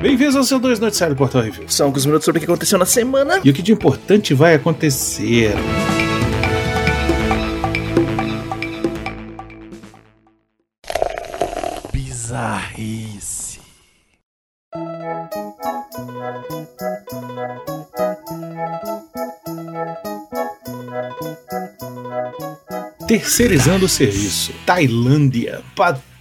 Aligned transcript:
Bem-vindos 0.00 0.36
ao 0.36 0.44
seu 0.44 0.60
dois 0.60 0.78
noticiário 0.78 1.14
do 1.16 1.18
Portal 1.18 1.42
Review. 1.42 1.68
São 1.68 1.86
alguns 1.86 2.06
minutos 2.06 2.24
sobre 2.24 2.38
o 2.38 2.40
que 2.40 2.46
aconteceu 2.46 2.78
na 2.78 2.86
semana. 2.86 3.40
E 3.42 3.50
o 3.50 3.52
que 3.52 3.62
de 3.62 3.72
importante 3.72 4.34
vai 4.34 4.54
acontecer. 4.54 5.54
Bizarrice. 11.92 13.58
Terceirizando 23.08 23.86
o 23.86 23.88
serviço. 23.88 24.52
Tailândia. 24.64 25.62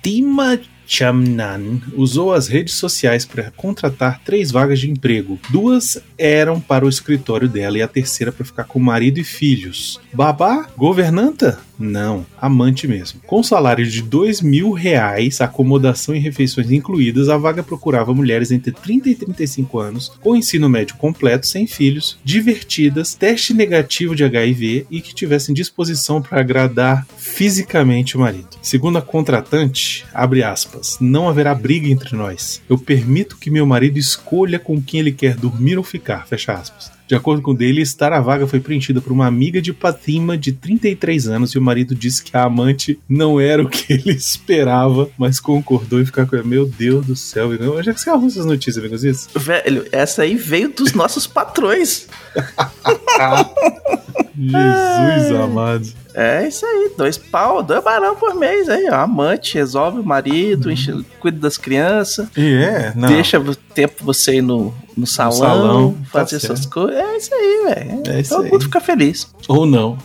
Fatima 0.06 0.60
Chamnan 0.86 1.82
usou 1.96 2.32
as 2.32 2.48
redes 2.48 2.76
sociais 2.76 3.26
para 3.26 3.50
contratar 3.50 4.22
três 4.24 4.52
vagas 4.52 4.80
de 4.80 4.88
emprego. 4.88 5.40
Duas 5.50 5.98
eram 6.16 6.62
para 6.62 6.86
o 6.86 6.90
escritório 6.90 7.50
dela 7.50 7.80
e 7.80 7.82
a 7.82 7.88
terceira 7.88 8.32
para 8.32 8.46
ficar 8.46 8.66
com 8.66 8.78
marido 8.78 9.20
e 9.20 9.24
filhos. 9.24 10.00
Babá? 10.14 10.70
Governanta? 10.78 11.60
Não, 11.78 12.26
amante 12.40 12.88
mesmo. 12.88 13.20
Com 13.26 13.44
salário 13.44 13.86
de 13.86 14.02
dois 14.02 14.42
mil 14.42 14.72
reais, 14.72 15.42
acomodação 15.42 16.16
e 16.16 16.20
refeições 16.20 16.72
incluídas, 16.72 17.30
a 17.30 17.38
vaga 17.38 17.64
procurava 17.64 18.14
mulheres 18.14 18.52
entre 18.52 18.72
30 18.72 19.10
e 19.10 19.16
35 19.16 19.80
anos, 19.80 20.12
com 20.22 20.36
ensino 20.36 20.70
médio 20.70 20.96
completo, 20.96 21.46
sem 21.46 21.68
filhos, 21.68 22.18
divertidas, 22.24 23.14
teste 23.14 23.54
negativo 23.54 24.16
de 24.16 24.24
HIV 24.24 24.88
e 24.90 25.02
que 25.02 25.14
tivessem 25.14 25.54
disposição 25.54 26.22
para 26.22 26.40
agradar 26.40 27.06
fisicamente 27.18 28.16
o 28.16 28.20
marido. 28.20 28.48
Segundo 28.62 28.98
a 28.98 29.02
contratante, 29.02 30.06
abre 30.14 30.44
aspas, 30.44 30.98
não 31.00 31.28
haverá 31.28 31.54
briga 31.54 31.88
entre 31.88 32.16
nós. 32.16 32.62
Eu 32.70 32.78
permito 32.78 33.38
que 33.38 33.52
meu 33.52 33.66
marido 33.66 33.98
escolha 33.98 34.60
com 34.60 34.82
quem 34.82 35.00
ele 35.02 35.12
quer 35.12 35.36
dormir 35.36 35.78
ou 35.78 35.84
ficar, 35.84 36.28
fecha 36.28 36.54
aspas. 36.54 36.95
De 37.08 37.16
acordo 37.16 37.42
com 37.42 37.56
estar 37.60 38.12
a 38.14 38.20
vaga 38.20 38.48
foi 38.48 38.60
preenchida 38.60 39.00
por 39.02 39.12
uma 39.12 39.28
amiga 39.28 39.62
de 39.62 39.74
Fatima 39.74 40.38
de 40.38 40.52
33 40.52 41.28
anos 41.28 41.52
e 41.52 41.58
o 41.58 41.62
marido 41.62 41.94
disse 41.94 42.24
que 42.24 42.36
a 42.36 42.44
amante 42.44 43.00
não 43.08 43.40
era 43.40 43.62
o 43.62 43.70
que 43.70 43.94
ele 43.94 44.12
esperava, 44.12 45.10
mas 45.18 45.40
concordou 45.40 46.02
em 46.02 46.06
ficar 46.06 46.26
com 46.26 46.36
ela. 46.36 46.46
Meu 46.46 46.66
Deus 46.66 47.06
do 47.06 47.16
céu, 47.16 47.50
onde 47.50 47.90
é 47.90 47.94
que 47.94 48.00
você 48.02 48.10
arruma 48.10 48.28
essas 48.28 48.46
notícias, 48.46 48.78
amigos? 48.78 49.04
Isso? 49.04 49.30
Velho, 49.36 49.86
essa 49.92 50.24
aí 50.24 50.36
veio 50.36 50.70
dos 50.70 50.94
nossos 50.94 51.28
patrões. 51.28 52.08
Jesus 54.38 55.32
amado. 55.40 55.88
É 56.14 56.48
isso 56.48 56.66
aí, 56.66 56.92
dois 56.98 57.18
pau, 57.18 57.62
dois 57.64 57.84
barão 57.84 58.16
por 58.16 58.36
mês 58.36 58.70
aí, 58.70 58.88
ó. 58.90 58.96
Amante, 58.96 59.56
resolve 59.56 60.00
o 60.00 60.04
marido, 60.04 60.72
enche, 60.72 60.94
cuida 61.20 61.40
das 61.40 61.58
crianças. 61.58 62.28
E 62.38 62.54
é, 62.54 62.94
não. 62.96 63.08
Deixa 63.08 63.40
o 63.40 63.56
tempo 63.56 64.04
você 64.04 64.36
ir 64.36 64.42
no, 64.42 64.74
no 64.96 65.06
salão, 65.06 65.38
salão, 65.38 65.94
tá 65.94 66.20
fazer 66.20 66.40
certo. 66.40 66.54
essas 66.54 66.66
coisas. 66.66 66.96
É 66.96 67.18
isso 67.18 67.34
aí, 67.34 67.64
velho. 67.66 68.04
É 68.08 68.22
isso 68.22 68.30
Todo 68.30 68.46
aí. 68.46 68.52
mundo 68.52 68.64
fica 68.64 68.80
feliz. 68.80 69.28
Ou 69.48 69.66
não. 69.66 69.98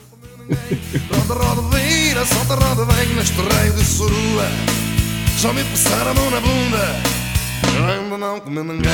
Já 5.39 5.53
me 5.53 5.65
passaram 5.65 6.11
a 6.11 6.15
mão 6.15 6.31
na 6.31 6.41
bunda. 6.41 7.21
Eu 7.79 7.85
ainda 7.87 8.19
não 8.19 8.41
comi 8.41 8.63
ninguém. 8.63 8.91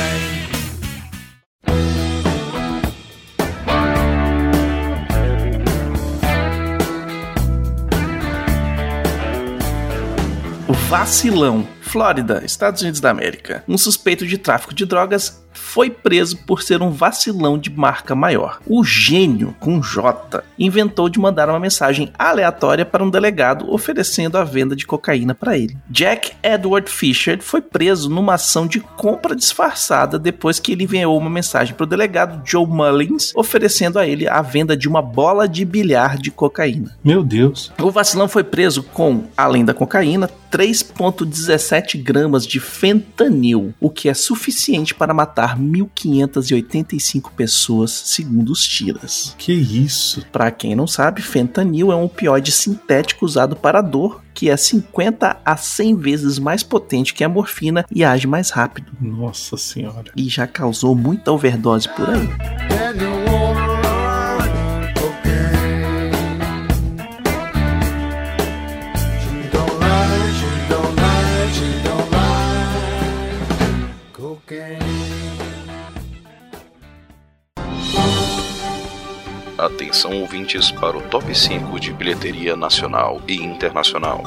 O 10.67 10.73
vacilão. 10.89 11.67
Flórida, 11.81 12.43
Estados 12.45 12.81
Unidos 12.81 12.99
da 12.99 13.09
América. 13.09 13.63
Um 13.67 13.77
suspeito 13.77 14.27
de 14.27 14.37
tráfico 14.37 14.73
de 14.73 14.85
drogas 14.85 15.41
foi 15.77 15.91
preso 15.91 16.37
por 16.37 16.63
ser 16.63 16.81
um 16.81 16.89
vacilão 16.89 17.55
de 17.55 17.69
marca 17.69 18.15
maior. 18.15 18.59
O 18.65 18.83
gênio, 18.83 19.53
com 19.59 19.79
J, 19.79 20.43
inventou 20.57 21.07
de 21.07 21.19
mandar 21.19 21.47
uma 21.49 21.59
mensagem 21.59 22.11
aleatória 22.17 22.83
para 22.83 23.03
um 23.03 23.11
delegado 23.11 23.71
oferecendo 23.71 24.39
a 24.39 24.43
venda 24.43 24.75
de 24.75 24.87
cocaína 24.87 25.35
para 25.35 25.55
ele. 25.55 25.77
Jack 25.87 26.31
Edward 26.41 26.89
Fisher 26.89 27.43
foi 27.43 27.61
preso 27.61 28.09
numa 28.09 28.33
ação 28.33 28.65
de 28.65 28.79
compra 28.79 29.35
disfarçada 29.35 30.17
depois 30.17 30.59
que 30.59 30.71
ele 30.71 30.85
enviou 30.85 31.15
uma 31.15 31.29
mensagem 31.29 31.75
para 31.75 31.83
o 31.83 31.87
delegado 31.87 32.41
Joe 32.43 32.65
Mullins 32.65 33.31
oferecendo 33.35 33.99
a 33.99 34.07
ele 34.07 34.27
a 34.27 34.41
venda 34.41 34.75
de 34.75 34.89
uma 34.89 35.03
bola 35.03 35.47
de 35.47 35.63
bilhar 35.63 36.17
de 36.17 36.31
cocaína. 36.31 36.97
Meu 37.03 37.23
Deus. 37.23 37.71
O 37.79 37.91
vacilão 37.91 38.27
foi 38.27 38.43
preso 38.43 38.81
com, 38.81 39.25
além 39.37 39.63
da 39.63 39.75
cocaína, 39.75 40.27
3,17 40.51 42.01
gramas 42.01 42.45
de 42.45 42.59
fentanil, 42.59 43.73
o 43.79 43.89
que 43.89 44.09
é 44.09 44.13
suficiente 44.13 44.95
para 44.95 45.13
matar 45.13 45.57
1.585 45.67 47.31
pessoas, 47.35 47.91
segundo 47.91 48.51
os 48.51 48.61
tiras. 48.61 49.35
Que 49.37 49.53
isso? 49.53 50.25
Para 50.31 50.51
quem 50.51 50.75
não 50.75 50.87
sabe, 50.87 51.21
fentanil 51.21 51.91
é 51.91 51.95
um 51.95 52.05
opioide 52.05 52.51
sintético 52.51 53.25
usado 53.25 53.55
para 53.55 53.81
dor, 53.81 54.23
que 54.33 54.49
é 54.49 54.57
50 54.57 55.41
a 55.43 55.57
100 55.57 55.95
vezes 55.95 56.39
mais 56.39 56.63
potente 56.63 57.13
que 57.13 57.23
a 57.23 57.29
morfina 57.29 57.85
e 57.91 58.03
age 58.03 58.27
mais 58.27 58.49
rápido. 58.49 58.91
Nossa 59.01 59.57
senhora. 59.57 60.11
E 60.15 60.29
já 60.29 60.47
causou 60.47 60.95
muita 60.95 61.31
overdose 61.31 61.89
por 61.89 62.09
aí. 62.09 62.76
Atenção 79.97 80.21
ouvintes 80.21 80.69
para 80.69 80.95
o 80.95 81.01
top 81.01 81.35
5 81.35 81.79
de 81.79 81.91
bilheteria 81.91 82.55
nacional 82.55 83.19
e 83.27 83.33
internacional. 83.37 84.21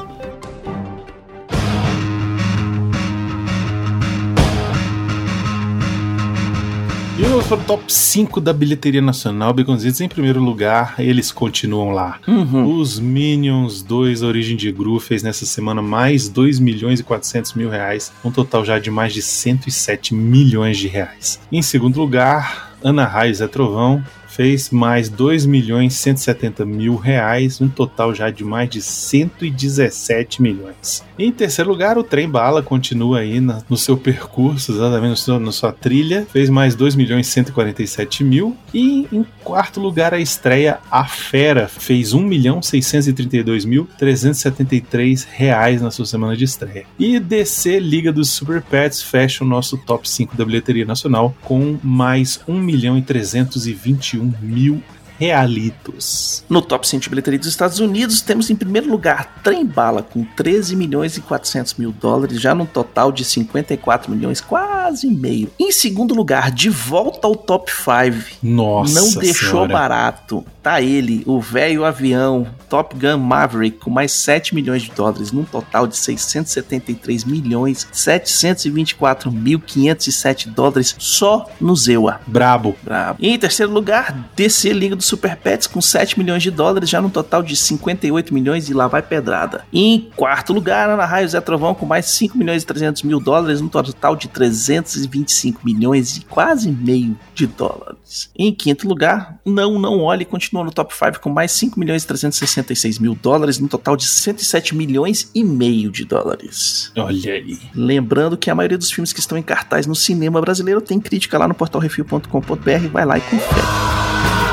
E 7.17 7.23
vamos 7.23 7.47
para 7.47 7.55
o 7.55 7.63
top 7.63 7.83
5 7.87 8.41
da 8.41 8.51
bilheteria 8.51 9.01
nacional, 9.01 9.53
Baconzitos. 9.53 10.01
Em 10.01 10.09
primeiro 10.09 10.41
lugar, 10.41 10.95
eles 10.99 11.31
continuam 11.31 11.91
lá. 11.91 12.19
Uhum. 12.27 12.77
Os 12.77 12.99
Minions 12.99 13.81
2 13.81 14.23
Origem 14.23 14.57
de 14.57 14.69
Gru 14.73 14.99
fez 14.99 15.23
nessa 15.23 15.45
semana 15.45 15.81
mais 15.81 16.27
2 16.27 16.59
milhões 16.59 16.99
e 16.99 17.03
400 17.03 17.53
mil 17.53 17.69
reais, 17.69 18.11
um 18.25 18.31
total 18.31 18.65
já 18.65 18.77
de 18.77 18.91
mais 18.91 19.13
de 19.13 19.21
107 19.21 20.13
milhões 20.13 20.77
de 20.77 20.89
reais. 20.89 21.39
Em 21.49 21.61
segundo 21.61 21.97
lugar, 21.97 22.75
Ana 22.83 23.05
Raio 23.05 23.33
Zé 23.33 23.47
Trovão 23.47 24.03
fez 24.31 24.69
mais 24.69 25.09
2 25.09 25.45
milhões 25.45 25.93
e 25.93 25.97
170 25.97 26.65
mil 26.65 26.95
reais, 26.95 27.59
um 27.61 27.67
total 27.67 28.13
já 28.15 28.29
de 28.29 28.43
mais 28.43 28.69
de 28.69 28.81
117 28.81 30.41
milhões. 30.41 31.03
Em 31.17 31.31
terceiro 31.31 31.69
lugar, 31.69 31.97
o 31.97 32.03
Trem 32.03 32.27
Bala 32.29 32.63
continua 32.63 33.19
aí 33.19 33.39
na- 33.39 33.61
no 33.69 33.77
seu 33.77 33.97
percurso, 33.97 34.71
exatamente 34.71 35.19
seu- 35.19 35.39
na 35.39 35.51
sua 35.51 35.71
trilha, 35.71 36.25
fez 36.31 36.49
mais 36.49 36.75
2 36.75 36.95
milhões 36.95 37.27
e 37.27 37.29
147 37.31 38.23
mil. 38.23 38.55
E 38.73 39.07
em 39.11 39.25
quarto 39.43 39.79
lugar, 39.79 40.13
a 40.13 40.19
estreia 40.19 40.79
A 40.89 41.05
Fera 41.05 41.67
fez 41.67 42.13
1 42.13 42.21
milhão 42.21 42.61
632 42.61 43.65
mil 43.65 43.87
373 43.97 45.23
reais 45.23 45.81
na 45.81 45.91
sua 45.91 46.05
semana 46.05 46.35
de 46.35 46.43
estreia. 46.45 46.85
E 46.97 47.19
DC 47.19 47.79
Liga 47.79 48.11
dos 48.11 48.29
Super 48.29 48.61
Pets 48.61 49.01
fecha 49.01 49.43
o 49.43 49.47
nosso 49.47 49.77
top 49.77 50.09
5 50.09 50.35
da 50.35 50.45
bilheteria 50.45 50.85
nacional 50.85 51.35
com 51.43 51.77
mais 51.83 52.39
1 52.47 52.59
milhão 52.59 52.97
e 52.97 53.01
321 53.01 54.20
mil 54.21 54.81
realitos. 55.21 56.43
No 56.49 56.63
top 56.63 56.87
100 56.87 56.99
de 57.01 57.09
bilheteria 57.09 57.37
dos 57.37 57.47
Estados 57.47 57.79
Unidos, 57.79 58.21
temos 58.21 58.49
em 58.49 58.55
primeiro 58.55 58.89
lugar 58.89 59.39
Trem 59.43 59.63
Bala 59.63 60.01
com 60.01 60.23
13 60.23 60.75
milhões 60.75 61.15
e 61.15 61.21
400 61.21 61.75
mil 61.75 61.91
dólares, 61.91 62.41
já 62.41 62.55
num 62.55 62.65
total 62.65 63.11
de 63.11 63.23
54 63.23 64.11
milhões, 64.11 64.41
quase 64.41 65.05
meio. 65.07 65.51
Em 65.59 65.71
segundo 65.71 66.15
lugar, 66.15 66.49
de 66.49 66.69
volta 66.69 67.27
ao 67.27 67.35
top 67.35 67.71
5. 67.71 68.37
Nossa 68.41 68.99
Não 68.99 69.11
deixou 69.13 69.49
senhora. 69.49 69.71
barato. 69.73 70.43
Tá 70.61 70.79
ele, 70.79 71.23
o 71.25 71.41
velho 71.41 71.83
avião 71.83 72.47
Top 72.69 72.95
Gun 72.95 73.17
Maverick 73.17 73.79
com 73.79 73.89
mais 73.89 74.11
7 74.11 74.53
milhões 74.53 74.83
de 74.83 74.91
dólares, 74.91 75.31
num 75.31 75.43
total 75.43 75.87
de 75.87 75.97
673 75.97 77.23
milhões 77.25 77.87
724 77.91 79.31
mil 79.31 79.59
507 79.59 80.49
dólares 80.49 80.95
só 80.99 81.49
no 81.59 81.75
Zewa. 81.75 82.21
Brabo. 82.27 82.75
Brabo. 82.83 83.17
E 83.19 83.29
em 83.29 83.39
terceiro 83.39 83.71
lugar, 83.71 84.29
DC 84.35 84.71
Liga 84.71 84.95
dos 84.95 85.05
Super 85.05 85.35
Pets 85.35 85.65
com 85.65 85.81
7 85.81 86.19
milhões 86.19 86.43
de 86.43 86.51
dólares, 86.51 86.89
já 86.89 87.01
no 87.01 87.09
total 87.09 87.41
de 87.41 87.55
58 87.55 88.31
milhões 88.31 88.69
e 88.69 88.73
lá 88.73 88.87
vai 88.87 89.01
pedrada. 89.01 89.65
E 89.73 89.95
em 89.95 90.11
quarto 90.15 90.53
lugar, 90.53 90.89
Ana 90.89 91.05
Raio 91.05 91.27
Zé 91.27 91.41
Trovão 91.41 91.73
com 91.73 91.87
mais 91.87 92.05
5 92.05 92.37
milhões 92.37 92.61
e 92.61 92.65
300 92.67 93.01
mil 93.01 93.19
dólares, 93.19 93.61
no 93.61 93.69
total 93.69 94.15
de 94.15 94.27
325 94.27 95.61
milhões 95.65 96.17
e 96.17 96.21
quase 96.21 96.71
meio 96.71 97.17
de 97.33 97.47
dólares. 97.47 98.29
E 98.37 98.47
em 98.47 98.53
quinto 98.53 98.87
lugar, 98.87 99.39
Não 99.43 99.79
Não 99.79 99.99
Olhe 100.01 100.23
continua 100.23 100.50
continuou 100.51 100.65
no 100.65 100.71
top 100.71 100.93
5 100.93 101.19
com 101.21 101.29
mais 101.29 101.51
5 101.53 101.79
milhões 101.79 102.03
e 102.03 102.07
366 102.07 102.99
mil 102.99 103.15
dólares, 103.15 103.57
no 103.57 103.67
total 103.67 103.95
de 103.95 104.05
107 104.05 104.75
milhões 104.75 105.31
e 105.33 105.43
meio 105.43 105.89
de 105.89 106.03
dólares. 106.03 106.91
Olha 106.97 107.33
aí. 107.33 107.57
Lembrando 107.73 108.37
que 108.37 108.49
a 108.49 108.55
maioria 108.55 108.77
dos 108.77 108.91
filmes 108.91 109.13
que 109.13 109.19
estão 109.19 109.37
em 109.37 109.43
cartaz 109.43 109.87
no 109.87 109.95
cinema 109.95 110.41
brasileiro 110.41 110.81
tem 110.81 110.99
crítica 110.99 111.37
lá 111.37 111.47
no 111.47 111.53
portalrefil.com.br, 111.53 112.87
vai 112.91 113.05
lá 113.05 113.17
e 113.17 113.21
confere. 113.21 114.50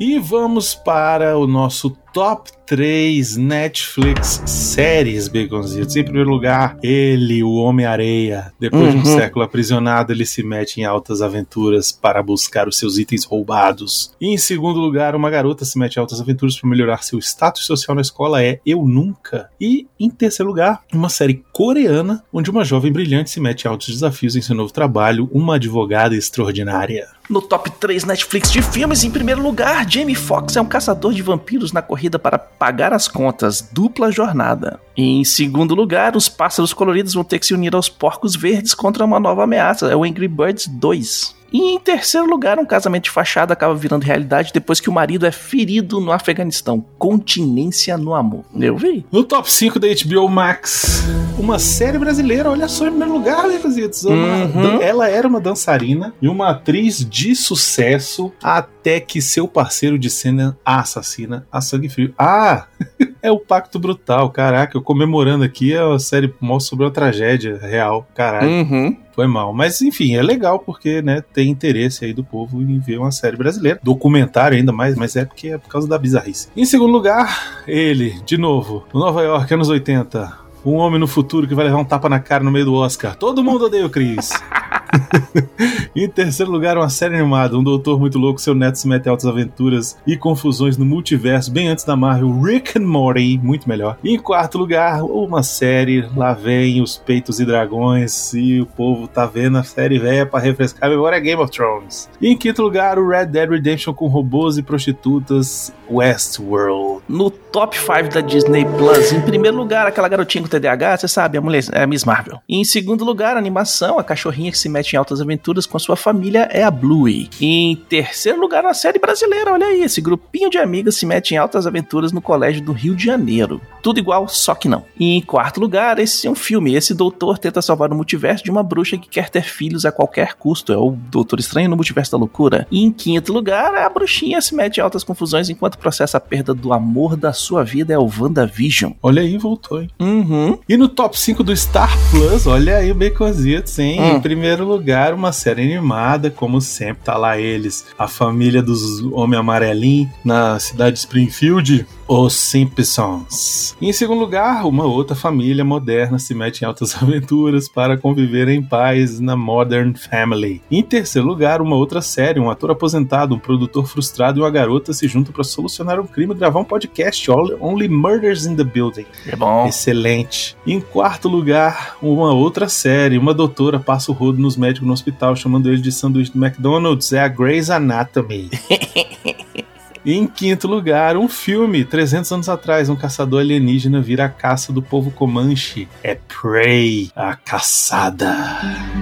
E 0.00 0.18
vamos 0.18 0.74
para 0.74 1.38
o 1.38 1.46
nosso 1.46 1.90
top 2.12 2.50
3 2.76 3.36
Netflix 3.36 4.42
séries, 4.46 5.28
Baconzitos. 5.28 5.94
Em 5.94 6.02
primeiro 6.02 6.30
lugar, 6.30 6.78
ele, 6.82 7.42
o 7.42 7.56
Homem-Areia. 7.56 8.50
Depois 8.58 8.92
de 8.92 8.96
um 8.96 9.00
Uhum. 9.02 9.18
século 9.18 9.44
aprisionado, 9.44 10.10
ele 10.10 10.24
se 10.24 10.42
mete 10.42 10.80
em 10.80 10.84
altas 10.86 11.20
aventuras 11.20 11.92
para 11.92 12.22
buscar 12.22 12.66
os 12.66 12.78
seus 12.78 12.96
itens 12.96 13.24
roubados. 13.26 14.14
E 14.18 14.28
em 14.32 14.38
segundo 14.38 14.80
lugar, 14.80 15.14
uma 15.14 15.28
garota 15.28 15.66
se 15.66 15.78
mete 15.78 15.96
em 15.96 16.00
altas 16.00 16.18
aventuras 16.18 16.58
para 16.58 16.70
melhorar 16.70 17.02
seu 17.02 17.18
status 17.18 17.66
social 17.66 17.94
na 17.94 18.00
escola 18.00 18.42
é 18.42 18.58
Eu 18.64 18.86
Nunca. 18.86 19.50
E 19.60 19.86
em 20.00 20.08
terceiro 20.08 20.48
lugar, 20.48 20.80
uma 20.94 21.10
série 21.10 21.44
coreana 21.52 22.24
onde 22.32 22.50
uma 22.50 22.64
jovem 22.64 22.90
brilhante 22.90 23.28
se 23.28 23.38
mete 23.38 23.64
em 23.64 23.68
altos 23.68 23.88
desafios 23.88 24.34
em 24.34 24.40
seu 24.40 24.56
novo 24.56 24.72
trabalho, 24.72 25.28
uma 25.30 25.56
advogada 25.56 26.16
extraordinária. 26.16 27.06
No 27.28 27.40
top 27.40 27.70
3 27.70 28.04
Netflix 28.04 28.50
de 28.50 28.60
filmes, 28.60 29.04
em 29.04 29.10
primeiro 29.10 29.40
lugar, 29.42 29.88
Jamie 29.88 30.14
Foxx 30.14 30.56
é 30.56 30.60
um 30.60 30.66
caçador 30.66 31.14
de 31.14 31.22
vampiros 31.22 31.72
na 31.72 31.80
corrida 31.80 32.18
para 32.18 32.36
pagar 32.62 32.92
as 32.92 33.08
contas, 33.08 33.60
dupla 33.72 34.12
jornada. 34.12 34.78
Em 34.96 35.24
segundo 35.24 35.74
lugar, 35.74 36.14
os 36.14 36.28
pássaros 36.28 36.72
coloridos 36.72 37.12
vão 37.12 37.24
ter 37.24 37.40
que 37.40 37.46
se 37.46 37.54
unir 37.54 37.74
aos 37.74 37.88
porcos 37.88 38.36
verdes 38.36 38.72
contra 38.72 39.04
uma 39.04 39.18
nova 39.18 39.42
ameaça, 39.42 39.90
é 39.90 39.96
o 39.96 40.04
Angry 40.04 40.28
Birds 40.28 40.68
2. 40.68 41.41
E 41.52 41.74
em 41.74 41.78
terceiro 41.78 42.26
lugar, 42.26 42.58
um 42.58 42.64
casamento 42.64 43.04
de 43.04 43.10
fachada 43.10 43.52
acaba 43.52 43.74
virando 43.74 44.04
realidade 44.04 44.52
depois 44.52 44.80
que 44.80 44.88
o 44.88 44.92
marido 44.92 45.26
é 45.26 45.30
ferido 45.30 46.00
no 46.00 46.10
Afeganistão. 46.10 46.84
Continência 46.98 47.98
no 47.98 48.14
amor. 48.14 48.44
Eu 48.58 48.76
vi. 48.76 49.04
No 49.12 49.22
top 49.22 49.52
5 49.52 49.78
da 49.78 49.88
HBO 49.88 50.28
Max, 50.28 51.02
uma 51.38 51.58
série 51.58 51.98
brasileira, 51.98 52.50
olha 52.50 52.68
só, 52.68 52.86
em 52.86 52.90
primeiro 52.90 53.12
lugar, 53.12 53.46
Levazitos. 53.46 54.04
Uhum. 54.04 54.80
Ela 54.80 55.08
era 55.08 55.28
uma 55.28 55.40
dançarina 55.40 56.14
e 56.22 56.28
uma 56.28 56.50
atriz 56.50 57.04
de 57.04 57.34
sucesso 57.34 58.32
até 58.42 58.98
que 58.98 59.20
seu 59.20 59.46
parceiro 59.46 59.98
de 59.98 60.08
cena 60.08 60.56
a 60.64 60.80
assassina 60.80 61.46
a 61.52 61.60
sangue 61.60 61.88
frio. 61.88 62.14
Ah! 62.18 62.66
É 63.22 63.30
o 63.30 63.38
Pacto 63.38 63.78
Brutal, 63.78 64.28
caraca, 64.30 64.76
eu 64.76 64.82
comemorando 64.82 65.44
aqui 65.44 65.72
é 65.72 65.84
uma 65.84 66.00
série 66.00 66.34
mostra 66.40 66.70
sobre 66.70 66.84
uma 66.84 66.90
tragédia 66.90 67.56
real, 67.56 68.04
caralho. 68.14 68.50
Uhum. 68.50 68.96
Foi 69.14 69.28
mal. 69.28 69.52
Mas 69.52 69.80
enfim, 69.80 70.16
é 70.16 70.22
legal 70.22 70.58
porque, 70.58 71.00
né, 71.00 71.22
tem 71.32 71.48
interesse 71.48 72.04
aí 72.04 72.12
do 72.12 72.24
povo 72.24 72.60
em 72.60 72.80
ver 72.80 72.98
uma 72.98 73.12
série 73.12 73.36
brasileira. 73.36 73.78
Documentário 73.82 74.56
ainda 74.56 74.72
mais, 74.72 74.96
mas 74.96 75.14
é 75.14 75.24
porque 75.24 75.48
é 75.48 75.58
por 75.58 75.68
causa 75.68 75.86
da 75.86 75.96
bizarrice. 75.96 76.48
Em 76.56 76.64
segundo 76.64 76.92
lugar, 76.92 77.62
ele, 77.68 78.20
de 78.26 78.36
novo, 78.36 78.84
no 78.92 78.98
Nova 78.98 79.22
York, 79.22 79.54
anos 79.54 79.68
80. 79.68 80.42
Um 80.64 80.74
homem 80.74 80.98
no 80.98 81.06
futuro 81.06 81.46
que 81.46 81.54
vai 81.54 81.66
levar 81.66 81.78
um 81.78 81.84
tapa 81.84 82.08
na 82.08 82.18
cara 82.18 82.42
no 82.42 82.50
meio 82.50 82.64
do 82.64 82.74
Oscar. 82.74 83.14
Todo 83.14 83.44
mundo 83.44 83.66
odeia 83.66 83.86
o 83.86 83.90
Chris. 83.90 84.30
em 85.94 86.08
terceiro 86.08 86.50
lugar, 86.50 86.76
uma 86.76 86.88
série 86.88 87.16
animada. 87.16 87.56
Um 87.56 87.62
doutor 87.62 87.98
muito 87.98 88.18
louco, 88.18 88.40
seu 88.40 88.54
neto 88.54 88.76
se 88.76 88.88
mete 88.88 89.06
em 89.06 89.10
altas 89.10 89.26
aventuras 89.26 89.96
e 90.06 90.16
confusões 90.16 90.76
no 90.76 90.84
multiverso, 90.84 91.50
bem 91.50 91.68
antes 91.68 91.84
da 91.84 91.96
Marvel. 91.96 92.40
Rick 92.40 92.78
and 92.78 92.86
Morty, 92.86 93.38
muito 93.42 93.68
melhor. 93.68 93.98
E 94.02 94.14
em 94.14 94.18
quarto 94.18 94.58
lugar, 94.58 95.02
uma 95.02 95.42
série. 95.42 96.08
Lá 96.16 96.32
vem 96.32 96.82
os 96.82 96.96
peitos 96.96 97.40
e 97.40 97.44
dragões. 97.44 98.32
E 98.34 98.60
o 98.60 98.66
povo 98.66 99.06
tá 99.06 99.26
vendo 99.26 99.58
a 99.58 99.62
série 99.62 99.98
velha 99.98 100.26
pra 100.26 100.40
refrescar 100.40 100.88
a 100.88 100.92
memória 100.92 101.18
Game 101.18 101.40
of 101.40 101.50
Thrones. 101.50 102.08
E 102.20 102.28
em 102.28 102.36
quinto 102.36 102.62
lugar, 102.62 102.98
o 102.98 103.08
Red 103.08 103.26
Dead 103.26 103.48
Redemption 103.48 103.94
com 103.94 104.06
robôs 104.06 104.58
e 104.58 104.62
prostitutas 104.62 105.72
Westworld. 105.90 107.02
No 107.08 107.30
top 107.30 107.76
5 107.76 108.14
da 108.14 108.20
Disney 108.20 108.64
Plus, 108.64 109.12
em 109.12 109.20
primeiro 109.20 109.56
lugar, 109.56 109.86
aquela 109.86 110.08
garotinha 110.08 110.42
com 110.42 110.48
TDAH, 110.48 110.98
você 110.98 111.08
sabe, 111.08 111.36
a 111.36 111.40
mulher 111.40 111.62
é 111.72 111.82
a 111.82 111.86
Miss 111.86 112.04
Marvel. 112.04 112.40
E 112.48 112.58
em 112.58 112.64
segundo 112.64 113.04
lugar, 113.04 113.36
a 113.36 113.38
animação, 113.38 113.98
a 113.98 114.04
cachorrinha 114.04 114.50
que 114.50 114.58
se 114.62 114.68
mete 114.68 114.92
em 114.92 114.96
altas 114.96 115.20
aventuras 115.20 115.66
com 115.66 115.76
a 115.76 115.80
sua 115.80 115.96
família 115.96 116.48
é 116.50 116.62
a 116.62 116.70
Bluey. 116.70 117.28
Em 117.40 117.76
terceiro 117.76 118.40
lugar, 118.40 118.64
a 118.64 118.74
série 118.74 118.98
brasileira, 118.98 119.52
olha 119.52 119.66
aí, 119.66 119.82
esse 119.82 120.00
grupinho 120.00 120.48
de 120.48 120.58
amigas 120.58 120.94
se 120.94 121.04
mete 121.04 121.32
em 121.32 121.36
altas 121.36 121.66
aventuras 121.66 122.12
no 122.12 122.22
colégio 122.22 122.62
do 122.62 122.72
Rio 122.72 122.94
de 122.94 123.04
Janeiro. 123.04 123.60
Tudo 123.82 123.98
igual, 123.98 124.28
só 124.28 124.54
que 124.54 124.68
não. 124.68 124.84
E 124.98 125.16
em 125.16 125.20
quarto 125.20 125.60
lugar, 125.60 125.98
esse 125.98 126.26
é 126.26 126.30
um 126.30 126.34
filme. 126.34 126.74
Esse 126.74 126.94
doutor 126.94 127.38
tenta 127.38 127.60
salvar 127.60 127.90
o 127.92 127.96
multiverso 127.96 128.44
de 128.44 128.50
uma 128.50 128.62
bruxa 128.62 128.96
que 128.96 129.08
quer 129.08 129.28
ter 129.28 129.42
filhos 129.42 129.84
a 129.84 129.90
qualquer 129.90 130.34
custo. 130.34 130.72
É 130.72 130.76
o 130.76 130.92
Doutor 131.10 131.40
Estranho 131.40 131.68
no 131.68 131.76
Multiverso 131.76 132.12
da 132.12 132.18
Loucura. 132.18 132.66
E 132.70 132.82
em 132.82 132.92
quinto 132.92 133.32
lugar, 133.32 133.74
a 133.74 133.88
bruxinha 133.88 134.40
se 134.40 134.54
mete 134.54 134.78
em 134.78 134.80
altas 134.80 135.02
confusões 135.02 135.50
enquanto 135.50 135.78
processa 135.78 136.18
a 136.18 136.20
perda 136.20 136.54
do 136.54 136.72
amor 136.72 137.16
da 137.16 137.32
sua 137.32 137.64
vida. 137.64 137.92
É 137.92 137.98
o 137.98 138.08
WandaVision. 138.08 138.92
Olha 139.02 139.22
aí, 139.22 139.36
voltou, 139.36 139.82
hein? 139.82 139.90
Uhum. 139.98 140.58
E 140.68 140.76
no 140.76 140.88
top 140.88 141.18
5 141.18 141.42
do 141.42 141.56
Star 141.56 141.90
Plus, 142.10 142.46
olha 142.46 142.76
aí 142.76 142.92
o 142.92 142.94
Baconzitos, 142.94 143.76
hein? 143.80 144.00
Hum. 144.00 144.16
Em 144.16 144.20
primeiro 144.52 144.70
lugar, 144.70 145.14
uma 145.14 145.32
série 145.32 145.62
animada, 145.62 146.30
como 146.30 146.60
sempre, 146.60 147.04
tá 147.04 147.16
lá 147.16 147.38
eles, 147.38 147.86
a 147.98 148.06
família 148.06 148.62
dos 148.62 149.02
Homem 149.12 149.38
Amarelinho, 149.38 150.10
na 150.22 150.58
cidade 150.58 150.92
de 150.92 150.98
Springfield, 150.98 151.86
os 152.06 152.34
Simpsons. 152.34 153.76
Em 153.80 153.92
segundo 153.92 154.20
lugar, 154.20 154.66
uma 154.66 154.84
outra 154.84 155.16
família 155.16 155.64
moderna 155.64 156.18
se 156.18 156.34
mete 156.34 156.62
em 156.62 156.64
altas 156.64 156.94
aventuras 157.00 157.68
para 157.68 157.96
conviver 157.96 158.48
em 158.48 158.62
paz 158.62 159.20
na 159.20 159.36
Modern 159.36 159.94
Family. 159.94 160.62
Em 160.70 160.82
terceiro 160.82 161.26
lugar, 161.26 161.60
uma 161.60 161.76
outra 161.76 162.02
série, 162.02 162.40
um 162.40 162.50
ator 162.50 162.70
aposentado, 162.70 163.34
um 163.34 163.38
produtor 163.38 163.86
frustrado 163.86 164.38
e 164.38 164.42
uma 164.42 164.50
garota 164.50 164.92
se 164.92 165.08
juntam 165.08 165.32
para 165.32 165.44
solucionar 165.44 166.00
um 166.00 166.06
crime 166.06 166.34
e 166.34 166.36
gravar 166.36 166.60
um 166.60 166.64
podcast, 166.64 167.30
Only 167.30 167.88
Murders 167.88 168.46
in 168.46 168.56
the 168.56 168.64
Building. 168.64 169.06
É 169.26 169.36
bom. 169.36 169.66
Excelente. 169.66 170.56
Em 170.66 170.80
quarto 170.80 171.28
lugar, 171.28 171.96
uma 172.02 172.32
outra 172.32 172.68
série. 172.68 173.18
Uma 173.18 173.34
doutora 173.34 173.78
passa 173.78 174.10
o 174.10 174.14
rodo 174.14 174.38
nos 174.38 174.56
médicos 174.56 174.86
no 174.86 174.92
hospital, 174.92 175.36
chamando 175.36 175.68
ele 175.68 175.80
de 175.80 175.92
sanduíche 175.92 176.32
do 176.32 176.44
McDonald's. 176.44 177.12
É 177.12 177.20
a 177.20 177.28
Grey's 177.28 177.70
Anatomy. 177.70 178.50
E 180.04 180.14
em 180.14 180.26
quinto 180.26 180.66
lugar, 180.66 181.16
um 181.16 181.28
filme. 181.28 181.84
300 181.84 182.32
anos 182.32 182.48
atrás, 182.48 182.88
um 182.88 182.96
caçador 182.96 183.40
alienígena 183.40 184.00
vira 184.00 184.24
a 184.24 184.28
caça 184.28 184.72
do 184.72 184.82
povo 184.82 185.10
Comanche. 185.10 185.88
É 186.02 186.14
Prey, 186.14 187.10
a 187.14 187.36
caçada. 187.36 188.34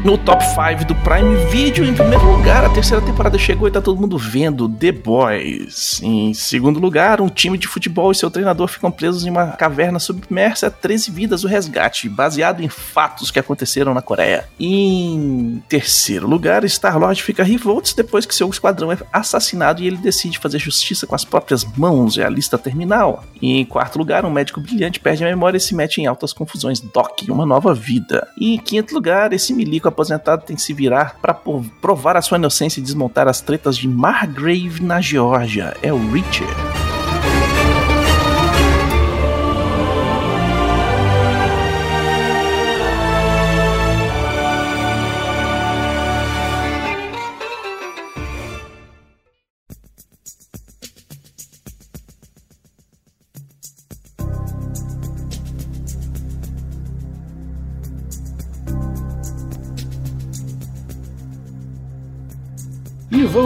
No 0.03 0.17
top 0.17 0.43
5 0.43 0.87
do 0.87 0.95
Prime 0.95 1.37
Video, 1.51 1.85
em 1.85 1.93
primeiro 1.93 2.25
lugar, 2.25 2.65
a 2.65 2.71
terceira 2.71 3.05
temporada 3.05 3.37
chegou 3.37 3.69
e 3.69 3.71
tá 3.71 3.83
todo 3.83 4.01
mundo 4.01 4.17
vendo 4.17 4.67
The 4.67 4.93
Boys. 4.93 6.01
Em 6.03 6.33
segundo 6.33 6.81
lugar, 6.81 7.21
um 7.21 7.29
time 7.29 7.59
de 7.59 7.69
futebol 7.69 8.11
e 8.11 8.15
seu 8.15 8.31
treinador 8.31 8.67
ficam 8.67 8.91
presos 8.91 9.27
em 9.27 9.31
uma 9.31 9.49
caverna 9.49 9.99
submersa 9.99 10.69
a 10.69 10.71
13 10.71 11.11
vidas 11.11 11.45
o 11.45 11.47
resgate, 11.47 12.09
baseado 12.09 12.63
em 12.63 12.69
fatos 12.71 13.31
que 13.31 13.39
aconteceram 13.39 13.93
na 13.93 14.01
Coreia. 14.01 14.49
Em 14.59 15.63
terceiro 15.69 16.27
lugar, 16.27 16.65
Star-Lord 16.65 17.23
fica 17.23 17.45
revoltos 17.45 17.93
depois 17.93 18.25
que 18.25 18.35
seu 18.35 18.49
esquadrão 18.49 18.91
é 18.91 18.97
assassinado 19.13 19.83
e 19.83 19.87
ele 19.87 19.99
decide 19.99 20.39
fazer 20.39 20.59
justiça 20.59 21.07
com 21.07 21.15
as 21.15 21.27
próprias 21.27 21.63
mãos, 21.77 22.17
é 22.17 22.25
a 22.25 22.31
lista 22.31 22.57
terminal. 22.57 23.23
E 23.41 23.61
em 23.61 23.67
quarto 23.67 23.99
lugar, 23.99 24.25
um 24.25 24.31
médico 24.31 24.63
brilhante 24.63 24.99
perde 24.99 25.23
a 25.25 25.29
memória 25.29 25.59
e 25.59 25.61
se 25.61 25.75
mete 25.75 26.01
em 26.01 26.07
altas 26.07 26.33
confusões. 26.33 26.81
Doc, 26.81 27.21
uma 27.29 27.45
nova 27.45 27.75
vida. 27.75 28.27
E 28.39 28.55
em 28.55 28.59
quinto 28.59 28.95
lugar, 28.95 29.35
esse 29.35 29.53
milico 29.53 29.90
aposentado 29.91 30.45
tem 30.45 30.57
que 30.57 30.63
se 30.63 30.73
virar 30.73 31.17
para 31.21 31.35
provar 31.35 32.17
a 32.17 32.23
sua 32.23 32.39
inocência 32.39 32.81
e 32.81 32.83
desmontar 32.83 33.29
as 33.29 33.41
tretas 33.41 33.77
de 33.77 33.87
Margrave 33.87 34.83
na 34.83 35.01
Geórgia. 35.01 35.77
É 35.83 35.93
o 35.93 36.11
Richard. 36.11 36.70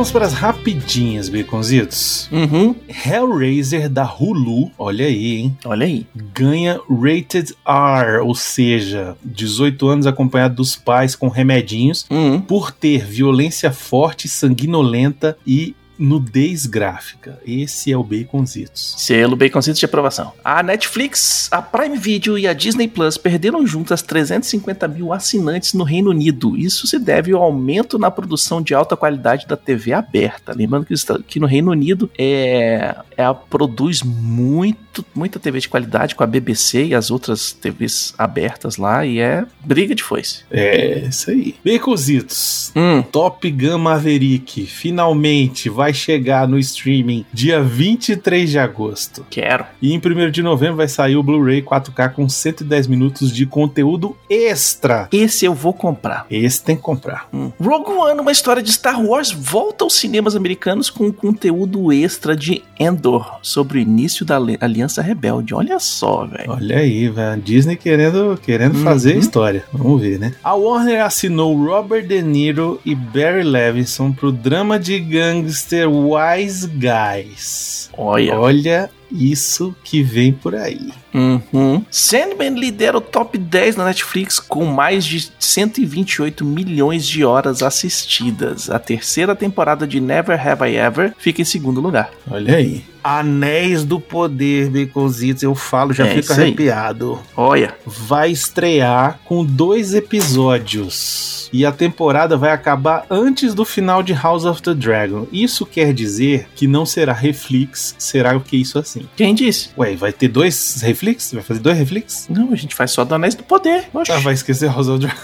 Vamos 0.04 0.12
para 0.12 0.26
as 0.26 0.34
rapidinhas, 0.34 1.30
Baconzitos. 1.30 2.28
Uhum. 2.30 2.74
Hellraiser 3.06 3.88
da 3.88 4.04
Hulu, 4.04 4.70
olha 4.76 5.06
aí, 5.06 5.36
hein? 5.36 5.56
Olha 5.64 5.86
aí. 5.86 6.06
Ganha 6.34 6.78
Rated 6.90 7.54
R, 7.66 8.18
ou 8.18 8.34
seja, 8.34 9.16
18 9.24 9.88
anos 9.88 10.06
acompanhado 10.06 10.56
dos 10.56 10.76
pais 10.76 11.16
com 11.16 11.28
remedinhos, 11.28 12.04
Uhum. 12.10 12.38
por 12.38 12.70
ter 12.70 13.02
violência 13.06 13.72
forte, 13.72 14.28
sanguinolenta 14.28 15.38
e 15.46 15.74
nudez 15.98 16.66
gráfica. 16.66 17.38
Esse 17.46 17.92
é 17.92 17.96
o 17.96 18.02
Baconzitos. 18.02 18.94
Selo 18.98 19.36
Baconzitos 19.36 19.78
de 19.78 19.84
aprovação. 19.84 20.32
A 20.44 20.62
Netflix, 20.62 21.48
a 21.50 21.62
Prime 21.62 21.96
Video 21.96 22.38
e 22.38 22.46
a 22.46 22.52
Disney 22.52 22.88
Plus 22.88 23.16
perderam 23.16 23.66
juntas 23.66 24.02
350 24.02 24.88
mil 24.88 25.12
assinantes 25.12 25.74
no 25.74 25.84
Reino 25.84 26.10
Unido. 26.10 26.56
Isso 26.56 26.86
se 26.86 26.98
deve 26.98 27.32
ao 27.32 27.42
aumento 27.42 27.98
na 27.98 28.10
produção 28.10 28.60
de 28.60 28.74
alta 28.74 28.96
qualidade 28.96 29.46
da 29.46 29.56
TV 29.56 29.92
aberta. 29.92 30.52
Lembrando 30.54 30.86
que, 30.86 30.94
que 31.26 31.40
no 31.40 31.46
Reino 31.46 31.70
Unido 31.70 32.10
é, 32.18 32.96
é 33.16 33.34
produz 33.48 34.02
muito, 34.02 35.04
muita 35.14 35.38
TV 35.38 35.60
de 35.60 35.68
qualidade 35.68 36.14
com 36.14 36.22
a 36.22 36.26
BBC 36.26 36.86
e 36.86 36.94
as 36.94 37.10
outras 37.10 37.52
TVs 37.52 38.14
abertas 38.18 38.76
lá 38.76 39.04
e 39.04 39.18
é 39.18 39.44
briga 39.64 39.94
de 39.94 40.02
foice. 40.02 40.44
É, 40.50 41.06
isso 41.08 41.30
aí. 41.30 41.54
Baconzitos. 41.64 42.72
Hum, 42.74 43.02
Top 43.02 43.48
Gun 43.50 43.78
Maverick 43.78 44.66
finalmente 44.66 45.68
vai 45.68 45.83
chegar 45.92 46.46
no 46.48 46.58
streaming 46.58 47.24
dia 47.32 47.60
23 47.62 48.50
de 48.50 48.58
agosto. 48.58 49.26
quero. 49.30 49.64
E 49.82 49.92
em 49.92 49.98
1 49.98 50.30
de 50.30 50.42
novembro 50.42 50.76
vai 50.76 50.88
sair 50.88 51.16
o 51.16 51.22
Blu-ray 51.22 51.62
4K 51.62 52.10
com 52.12 52.28
110 52.28 52.86
minutos 52.86 53.32
de 53.32 53.44
conteúdo 53.46 54.16
extra. 54.28 55.08
Esse 55.12 55.44
eu 55.44 55.54
vou 55.54 55.72
comprar. 55.72 56.26
Esse 56.30 56.62
tem 56.62 56.76
que 56.76 56.82
comprar. 56.82 57.28
Hum. 57.32 57.50
Rogue 57.60 57.90
One, 57.90 58.20
uma 58.20 58.32
história 58.32 58.62
de 58.62 58.72
Star 58.72 59.02
Wars, 59.04 59.30
volta 59.30 59.84
aos 59.84 59.94
cinemas 59.94 60.36
americanos 60.36 60.90
com 60.90 61.12
conteúdo 61.12 61.92
extra 61.92 62.36
de 62.36 62.62
Endor 62.78 63.38
sobre 63.42 63.78
o 63.78 63.80
início 63.80 64.24
da 64.24 64.36
ali- 64.36 64.58
Aliança 64.60 65.02
Rebelde. 65.02 65.54
Olha 65.54 65.78
só, 65.78 66.24
velho. 66.26 66.50
Olha 66.50 66.78
aí, 66.78 67.08
velho. 67.08 67.40
Disney 67.42 67.76
querendo, 67.76 68.38
querendo 68.42 68.76
Uhum. 68.78 68.84
fazer 68.84 69.16
história. 69.16 69.64
Vamos 69.72 70.00
ver, 70.00 70.18
né? 70.18 70.34
A 70.42 70.54
Warner 70.54 71.02
assinou 71.04 71.56
Robert 71.64 72.06
De 72.06 72.20
Niro 72.22 72.80
e 72.84 72.94
Barry 72.94 73.42
Levinson 73.42 74.12
pro 74.12 74.30
drama 74.32 74.78
de 74.78 74.98
gangster 74.98 75.73
Wise 75.86 76.66
Guys. 76.66 77.90
Olha. 77.96 78.38
Olha 78.38 78.90
isso 79.14 79.74
que 79.84 80.02
vem 80.02 80.32
por 80.32 80.54
aí. 80.54 80.90
Uhum. 81.14 81.84
Sandman 81.90 82.58
lidera 82.58 82.98
o 82.98 83.00
top 83.00 83.38
10 83.38 83.76
na 83.76 83.84
Netflix 83.84 84.40
com 84.40 84.64
mais 84.64 85.04
de 85.04 85.30
128 85.38 86.44
milhões 86.44 87.06
de 87.06 87.24
horas 87.24 87.62
assistidas. 87.62 88.68
A 88.68 88.78
terceira 88.80 89.36
temporada 89.36 89.86
de 89.86 90.00
Never 90.00 90.38
Have 90.48 90.68
I 90.68 90.76
Ever 90.76 91.14
fica 91.18 91.40
em 91.40 91.44
segundo 91.44 91.80
lugar. 91.80 92.10
Olha 92.28 92.56
aí. 92.56 92.84
Anéis 93.04 93.84
do 93.84 94.00
Poder, 94.00 94.70
Baconzitos, 94.70 95.42
eu 95.42 95.54
falo, 95.54 95.92
já 95.92 96.06
É 96.06 96.14
fico 96.16 96.32
aí. 96.32 96.40
arrepiado. 96.40 97.20
Olha. 97.36 97.74
Vai 97.86 98.30
estrear 98.30 99.20
com 99.26 99.44
dois 99.44 99.92
episódios. 99.94 101.48
E 101.52 101.64
a 101.64 101.70
temporada 101.70 102.36
vai 102.36 102.50
acabar 102.50 103.04
antes 103.10 103.54
do 103.54 103.64
final 103.64 104.02
de 104.02 104.12
House 104.12 104.44
of 104.44 104.60
the 104.62 104.74
Dragon. 104.74 105.26
Isso 105.30 105.64
quer 105.66 105.92
dizer 105.92 106.48
que 106.56 106.66
não 106.66 106.84
será 106.86 107.12
Reflex, 107.12 107.94
será 107.98 108.36
o 108.36 108.40
que 108.40 108.56
isso 108.56 108.78
assim? 108.78 109.03
Quem 109.16 109.34
disse? 109.34 109.70
Ué, 109.76 109.94
vai 109.96 110.12
ter 110.12 110.28
dois 110.28 110.80
Reflex? 110.82 111.32
Vai 111.32 111.42
fazer 111.42 111.60
dois 111.60 111.76
Reflex? 111.78 112.26
Não, 112.28 112.52
a 112.52 112.56
gente 112.56 112.74
faz 112.74 112.90
só 112.90 113.04
do 113.04 113.14
Anéis 113.14 113.34
do 113.34 113.42
Poder. 113.42 113.84
Oxi. 113.92 114.12
Ah, 114.12 114.18
vai 114.18 114.34
esquecer 114.34 114.68
House 114.70 114.88
of 114.88 114.98
Dragon. 114.98 115.20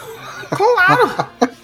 Claro. 0.51 1.27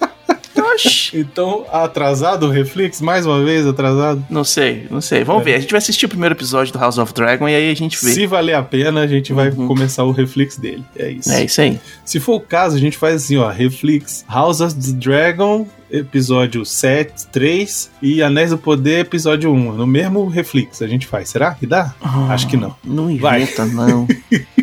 Oxi. 0.76 1.16
Então, 1.18 1.64
atrasado 1.73 2.47
o 2.47 2.50
Reflex? 2.50 3.00
Mais 3.00 3.25
uma 3.26 3.42
vez 3.45 3.66
atrasado? 3.66 4.25
Não 4.30 4.45
sei, 4.45 4.87
não 4.90 5.00
sei. 5.00 5.25
Vamos 5.25 5.42
É. 5.42 5.45
ver. 5.47 5.54
A 5.54 5.59
gente 5.61 5.71
vai 5.71 5.78
assistir 5.78 6.06
o 6.06 6.09
primeiro 6.09 6.35
episódio 6.35 6.73
do 6.73 6.78
House 6.78 6.99
of 6.99 7.12
Dragon 7.14 7.49
e 7.49 7.54
aí 7.54 7.71
a 7.71 7.75
gente 7.75 7.97
vê. 8.04 8.12
Se 8.12 8.26
valer 8.26 8.54
a 8.54 8.62
pena, 8.62 9.00
a 9.00 9.06
gente 9.06 9.33
vai 9.33 9.50
Uhum. 9.50 9.66
começar 9.66 10.04
o 10.04 10.12
Reflex 10.12 10.56
dele. 10.56 10.85
É 10.97 11.11
isso. 11.11 11.30
É 11.33 11.45
isso 11.45 11.61
aí. 11.61 11.80
Se 12.04 12.21
for 12.21 12.35
o 12.37 12.40
caso, 12.40 12.76
a 12.76 12.78
gente 12.80 12.97
faz 12.97 13.16
assim, 13.16 13.37
ó, 13.37 13.49
Reflex 13.50 14.25
House 14.28 14.61
of 14.61 14.75
the 14.75 14.92
Dragon, 14.92 15.66
episódio 15.90 16.64
7, 16.64 17.26
3 17.28 17.90
e 18.02 18.23
Anéis 18.23 18.50
do 18.50 18.59
Poder, 18.59 19.00
episódio 19.00 19.52
1. 19.52 19.73
No 19.73 19.87
mesmo 19.87 20.26
Reflex 20.28 20.83
a 20.83 20.87
gente 20.87 21.06
faz. 21.06 21.28
Será 21.28 21.54
que 21.54 21.66
dá? 21.66 21.95
Acho 22.30 22.49
que 22.49 22.56
não. 22.56 22.75
Não 22.85 23.16
Vai. 23.18 23.42
inventa, 23.42 23.64
não. 23.66 24.06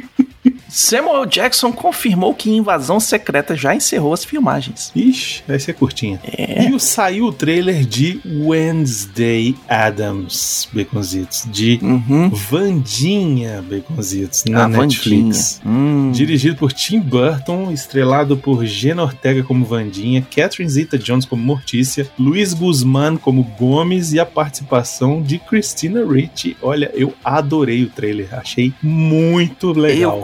Samuel 0.74 1.28
Jackson 1.28 1.72
confirmou 1.72 2.34
que 2.34 2.50
Invasão 2.50 3.00
Secreta 3.00 3.56
já 3.56 3.76
encerrou 3.76 4.12
as 4.12 4.26
filmagens. 4.26 4.92
Ixi, 4.96 5.44
vai 5.48 5.60
ser 5.60 5.74
curtinha. 5.74 6.20
É. 6.24 6.68
E 6.68 6.80
saiu 6.80 7.26
o 7.26 7.32
trailer 7.32 7.86
de 7.86 8.20
Wednesday 8.26 9.56
Adams, 9.70 10.68
Baconzitos, 10.74 11.44
de 11.52 11.80
Uhum. 11.84 12.30
Vandinha, 12.30 13.62
Baconzitos, 13.62 14.46
na 14.46 14.64
a 14.64 14.68
Netflix. 14.68 15.62
Hum. 15.64 16.12
Dirigido 16.12 16.56
por 16.56 16.74
Tim 16.74 17.00
Burton, 17.00 17.72
estrelado 17.72 18.36
por 18.36 18.66
Jenna 18.66 19.04
Ortega 19.04 19.44
como 19.44 19.66
Vandinha, 19.66 20.26
Catherine 20.36 20.70
Zeta-Jones 20.70 21.26
como 21.26 21.44
Mortícia, 21.44 22.08
Luiz 22.18 22.54
Guzmán 22.54 23.18
como 23.18 23.44
Gomes 23.44 24.12
e 24.12 24.20
a 24.20 24.26
participação 24.26 25.22
de 25.22 25.38
Christina 25.38 26.04
Ricci. 26.04 26.58
Olha, 26.64 26.90
eu 26.96 27.14
adorei 27.24 27.84
o 27.84 27.90
trailer, 27.90 28.30
achei 28.34 28.74
muito 28.82 29.68
Eu 29.70 29.74
legal. 29.74 30.22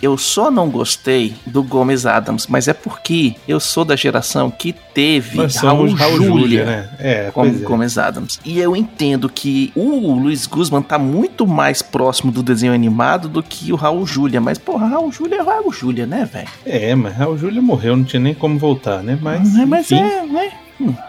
Eu 0.00 0.16
só 0.16 0.50
não 0.50 0.68
gostei 0.68 1.34
do 1.46 1.62
Gomes 1.62 2.06
Adams, 2.06 2.46
mas 2.46 2.68
é 2.68 2.72
porque 2.72 3.34
eu 3.46 3.60
sou 3.60 3.84
da 3.84 3.96
geração 3.96 4.50
que 4.50 4.72
teve 4.72 5.38
Raul, 5.60 5.92
Raul 5.92 6.22
Júlia 6.22 6.64
né? 6.64 6.88
É, 6.98 7.30
como 7.32 7.48
é. 7.48 7.58
Gomes 7.58 7.98
Adams. 7.98 8.40
E 8.44 8.58
eu 8.58 8.74
entendo 8.74 9.28
que 9.28 9.72
o 9.74 10.14
Luiz 10.14 10.46
Guzman 10.46 10.82
tá 10.82 10.98
muito 10.98 11.46
mais 11.46 11.82
próximo 11.82 12.32
do 12.32 12.42
desenho 12.42 12.72
animado 12.72 13.28
do 13.28 13.42
que 13.42 13.72
o 13.72 13.76
Raul 13.76 14.06
Júlia, 14.06 14.40
mas 14.40 14.58
porra, 14.58 14.86
Raul 14.86 15.12
Júlia 15.12 15.36
é 15.36 15.42
Raul 15.42 15.72
Júlia, 15.72 16.06
né, 16.06 16.28
velho? 16.30 16.48
É, 16.64 16.94
mas 16.94 17.14
Raul 17.16 17.38
Júlia 17.38 17.62
morreu, 17.62 17.96
não 17.96 18.04
tinha 18.04 18.20
nem 18.20 18.34
como 18.34 18.58
voltar, 18.58 19.02
né? 19.02 19.18
Mas, 19.20 19.52
mas 19.66 19.90
enfim, 19.90 20.02
é, 20.02 20.26
né? 20.26 20.52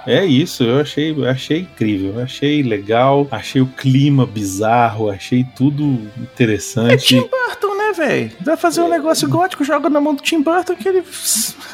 é 0.05 0.25
isso, 0.25 0.63
eu 0.63 0.79
achei, 0.79 1.25
achei 1.25 1.59
incrível, 1.61 2.21
achei 2.21 2.63
legal, 2.63 3.27
achei 3.29 3.61
o 3.61 3.67
clima 3.67 4.25
bizarro, 4.25 5.09
achei 5.09 5.45
tudo 5.55 5.99
É 6.17 6.21
interessante. 6.21 7.05
Tim 7.05 7.21
Burton, 7.21 7.75
né, 7.87 7.93
velho? 7.93 8.31
Vai 8.41 8.57
fazer 8.57 8.81
um 8.81 8.89
negócio 8.89 9.27
gótico, 9.29 9.63
joga 9.63 9.89
na 9.89 9.99
mão 10.01 10.13
do 10.15 10.21
Tim 10.21 10.41
Burton 10.41 10.75
que 10.75 10.87
ele 10.87 11.03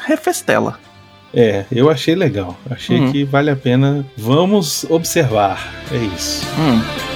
refestela. 0.06 0.78
É, 1.32 1.64
eu 1.72 1.90
achei 1.90 2.14
legal. 2.14 2.56
Achei 2.70 2.98
Uhum. 3.00 3.10
que 3.12 3.24
vale 3.24 3.50
a 3.50 3.56
pena. 3.56 4.06
Vamos 4.16 4.84
observar. 4.88 5.72
É 5.90 5.96
isso. 6.14 6.46
Hum. 6.58 7.13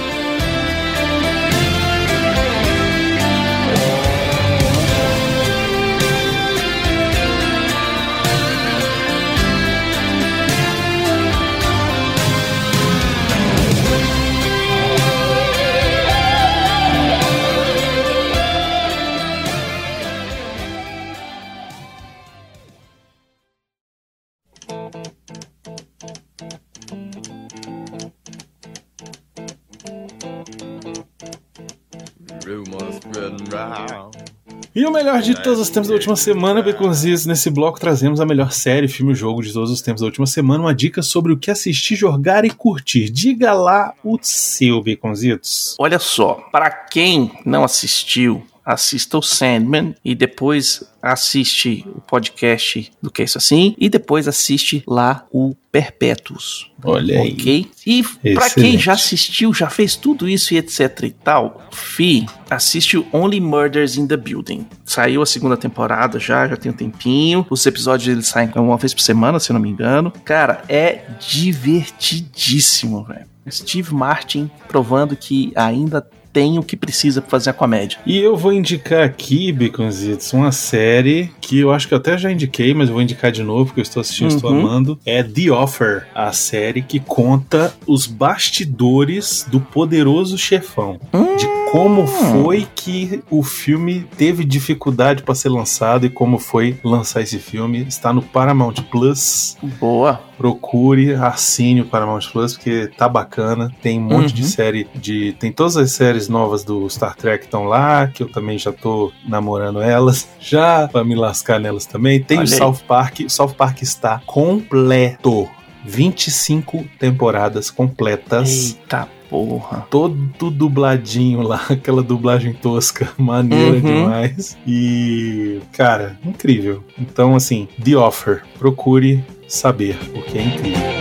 Melhor 34.99 35.21
de 35.21 35.33
todos 35.33 35.59
os 35.59 35.69
tempos 35.69 35.87
da 35.87 35.95
última 35.95 36.15
semana, 36.17 36.61
Baconzitos. 36.61 37.25
Nesse 37.25 37.49
bloco 37.49 37.79
trazemos 37.79 38.19
a 38.19 38.25
melhor 38.25 38.51
série, 38.51 38.85
filme 38.89 39.15
jogo 39.15 39.41
de 39.41 39.53
todos 39.53 39.71
os 39.71 39.81
tempos 39.81 40.01
da 40.01 40.07
última 40.07 40.27
semana. 40.27 40.65
Uma 40.65 40.75
dica 40.75 41.01
sobre 41.01 41.31
o 41.31 41.37
que 41.37 41.49
assistir, 41.49 41.95
jogar 41.95 42.43
e 42.43 42.49
curtir. 42.49 43.09
Diga 43.09 43.53
lá 43.53 43.93
o 44.03 44.19
seu, 44.21 44.83
Baconzitos. 44.83 45.77
Olha 45.79 45.99
só, 45.99 46.33
para 46.51 46.69
quem 46.69 47.31
não 47.45 47.63
assistiu, 47.63 48.43
assista 48.65 49.17
o 49.17 49.21
Sandman 49.21 49.95
e 50.03 50.13
depois 50.15 50.83
assiste 51.01 51.85
o 51.95 52.01
podcast 52.01 52.91
do 53.01 53.09
Que 53.09 53.21
é 53.21 53.25
Isso 53.25 53.37
Assim 53.37 53.75
e 53.77 53.89
depois 53.89 54.27
assiste 54.27 54.83
lá 54.85 55.25
o 55.31 55.55
Perpétuos. 55.71 56.71
Olha 56.83 57.21
aí. 57.21 57.33
Ok? 57.33 57.71
E 57.85 58.03
pra 58.03 58.47
Excelente. 58.47 58.53
quem 58.55 58.77
já 58.77 58.93
assistiu, 58.93 59.53
já 59.53 59.69
fez 59.69 59.95
tudo 59.95 60.27
isso 60.27 60.53
e 60.53 60.57
etc 60.57 61.03
e 61.03 61.11
tal, 61.11 61.61
fi, 61.71 62.25
assiste 62.49 62.97
o 62.97 63.05
Only 63.13 63.39
Murders 63.39 63.95
in 63.95 64.07
the 64.07 64.17
Building. 64.17 64.65
Saiu 64.83 65.21
a 65.21 65.25
segunda 65.25 65.55
temporada 65.55 66.19
já, 66.19 66.47
já 66.47 66.57
tem 66.57 66.71
um 66.71 66.75
tempinho. 66.75 67.45
Os 67.49 67.65
episódios 67.65 68.07
eles 68.07 68.27
saem 68.27 68.51
uma 68.55 68.77
vez 68.77 68.93
por 68.93 69.01
semana, 69.01 69.39
se 69.39 69.51
eu 69.51 69.53
não 69.53 69.61
me 69.61 69.69
engano. 69.69 70.11
Cara, 70.25 70.63
é 70.67 71.03
divertidíssimo, 71.19 73.03
velho. 73.03 73.27
Steve 73.49 73.93
Martin 73.93 74.49
provando 74.67 75.15
que 75.15 75.51
ainda 75.55 76.07
tem 76.31 76.57
o 76.59 76.63
que 76.63 76.75
precisa 76.77 77.21
pra 77.21 77.29
fazer 77.31 77.49
a 77.49 77.53
comédia. 77.53 77.97
E 78.05 78.17
eu 78.17 78.35
vou 78.37 78.53
indicar 78.53 79.03
aqui, 79.03 79.51
Baconzitos, 79.51 80.31
uma 80.33 80.51
série 80.51 81.31
que 81.41 81.59
eu 81.59 81.71
acho 81.71 81.87
que 81.87 81.93
eu 81.93 81.97
até 81.97 82.17
já 82.17 82.31
indiquei, 82.31 82.73
mas 82.73 82.87
eu 82.89 82.93
vou 82.93 83.01
indicar 83.01 83.31
de 83.31 83.43
novo, 83.43 83.65
porque 83.67 83.79
eu 83.79 83.83
estou 83.83 84.01
assistindo, 84.01 84.29
estou 84.35 84.51
Uhum. 84.51 84.59
amando. 84.61 84.99
É 85.05 85.23
The 85.23 85.51
Offer, 85.51 86.07
a 86.13 86.31
série 86.31 86.81
que 86.81 86.99
conta 86.99 87.73
os 87.87 88.05
bastidores 88.07 89.45
do 89.49 89.59
poderoso 89.59 90.37
chefão. 90.37 90.99
De 91.37 91.47
como 91.71 92.07
foi 92.07 92.67
que 92.75 93.21
o 93.29 93.43
filme 93.43 94.05
teve 94.17 94.43
dificuldade 94.43 95.23
para 95.23 95.35
ser 95.35 95.49
lançado 95.49 96.05
e 96.05 96.09
como 96.09 96.37
foi 96.39 96.77
lançar 96.83 97.21
esse 97.21 97.37
filme. 97.39 97.85
Está 97.87 98.11
no 98.11 98.21
Paramount 98.21 98.73
Plus. 98.91 99.55
Boa. 99.79 100.21
Procure, 100.39 101.15
assine 101.15 101.81
o 101.81 101.85
Paramount 101.85 102.21
Plus, 102.31 102.53
porque 102.53 102.89
tá 102.97 103.09
bacana. 103.09 103.69
Tem 103.81 103.99
um 103.99 104.03
monte 104.03 104.33
de 104.33 104.43
Uhum. 104.43 104.47
série 104.47 104.87
de. 104.95 105.33
Tem 105.33 105.51
todas 105.51 105.75
as 105.75 105.91
séries 105.91 106.29
novas 106.29 106.63
do 106.63 106.89
Star 106.89 107.13
Trek 107.13 107.39
que 107.39 107.45
estão 107.45 107.65
lá, 107.65 108.07
que 108.07 108.23
eu 108.23 108.31
também 108.31 108.57
já 108.57 108.71
tô 108.71 109.11
namorando 109.27 109.81
elas, 109.81 110.29
já 110.39 110.87
pra 110.87 111.03
me 111.03 111.13
lascar 111.13 111.59
nelas 111.59 111.85
também. 111.85 112.23
Tem 112.23 112.37
Olha 112.37 112.47
o 112.49 112.51
aí. 112.53 112.57
South 112.57 112.77
Park. 112.87 113.19
O 113.25 113.29
South 113.29 113.53
Park 113.57 113.81
está 113.81 114.21
completo. 114.25 115.45
25 115.85 116.85
temporadas 116.97 117.69
completas. 117.69 118.77
Eita 118.77 119.07
porra. 119.29 119.85
Todo 119.89 120.49
dubladinho 120.51 121.41
lá, 121.41 121.61
aquela 121.69 122.01
dublagem 122.03 122.53
tosca, 122.53 123.09
maneira 123.17 123.75
Uhum. 123.77 123.81
demais. 123.81 124.57
E, 124.67 125.59
cara, 125.73 126.17
incrível. 126.25 126.83
Então, 126.97 127.35
assim, 127.35 127.67
The 127.83 127.95
Offer, 127.95 128.43
procure 128.57 129.23
saber, 129.47 129.97
porque 130.13 130.37
é 130.37 130.43
incrível. 130.43 130.99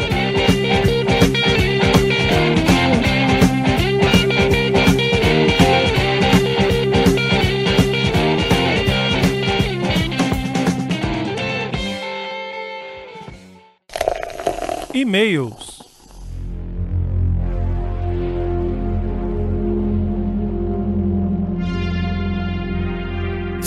E-mails. 14.95 15.78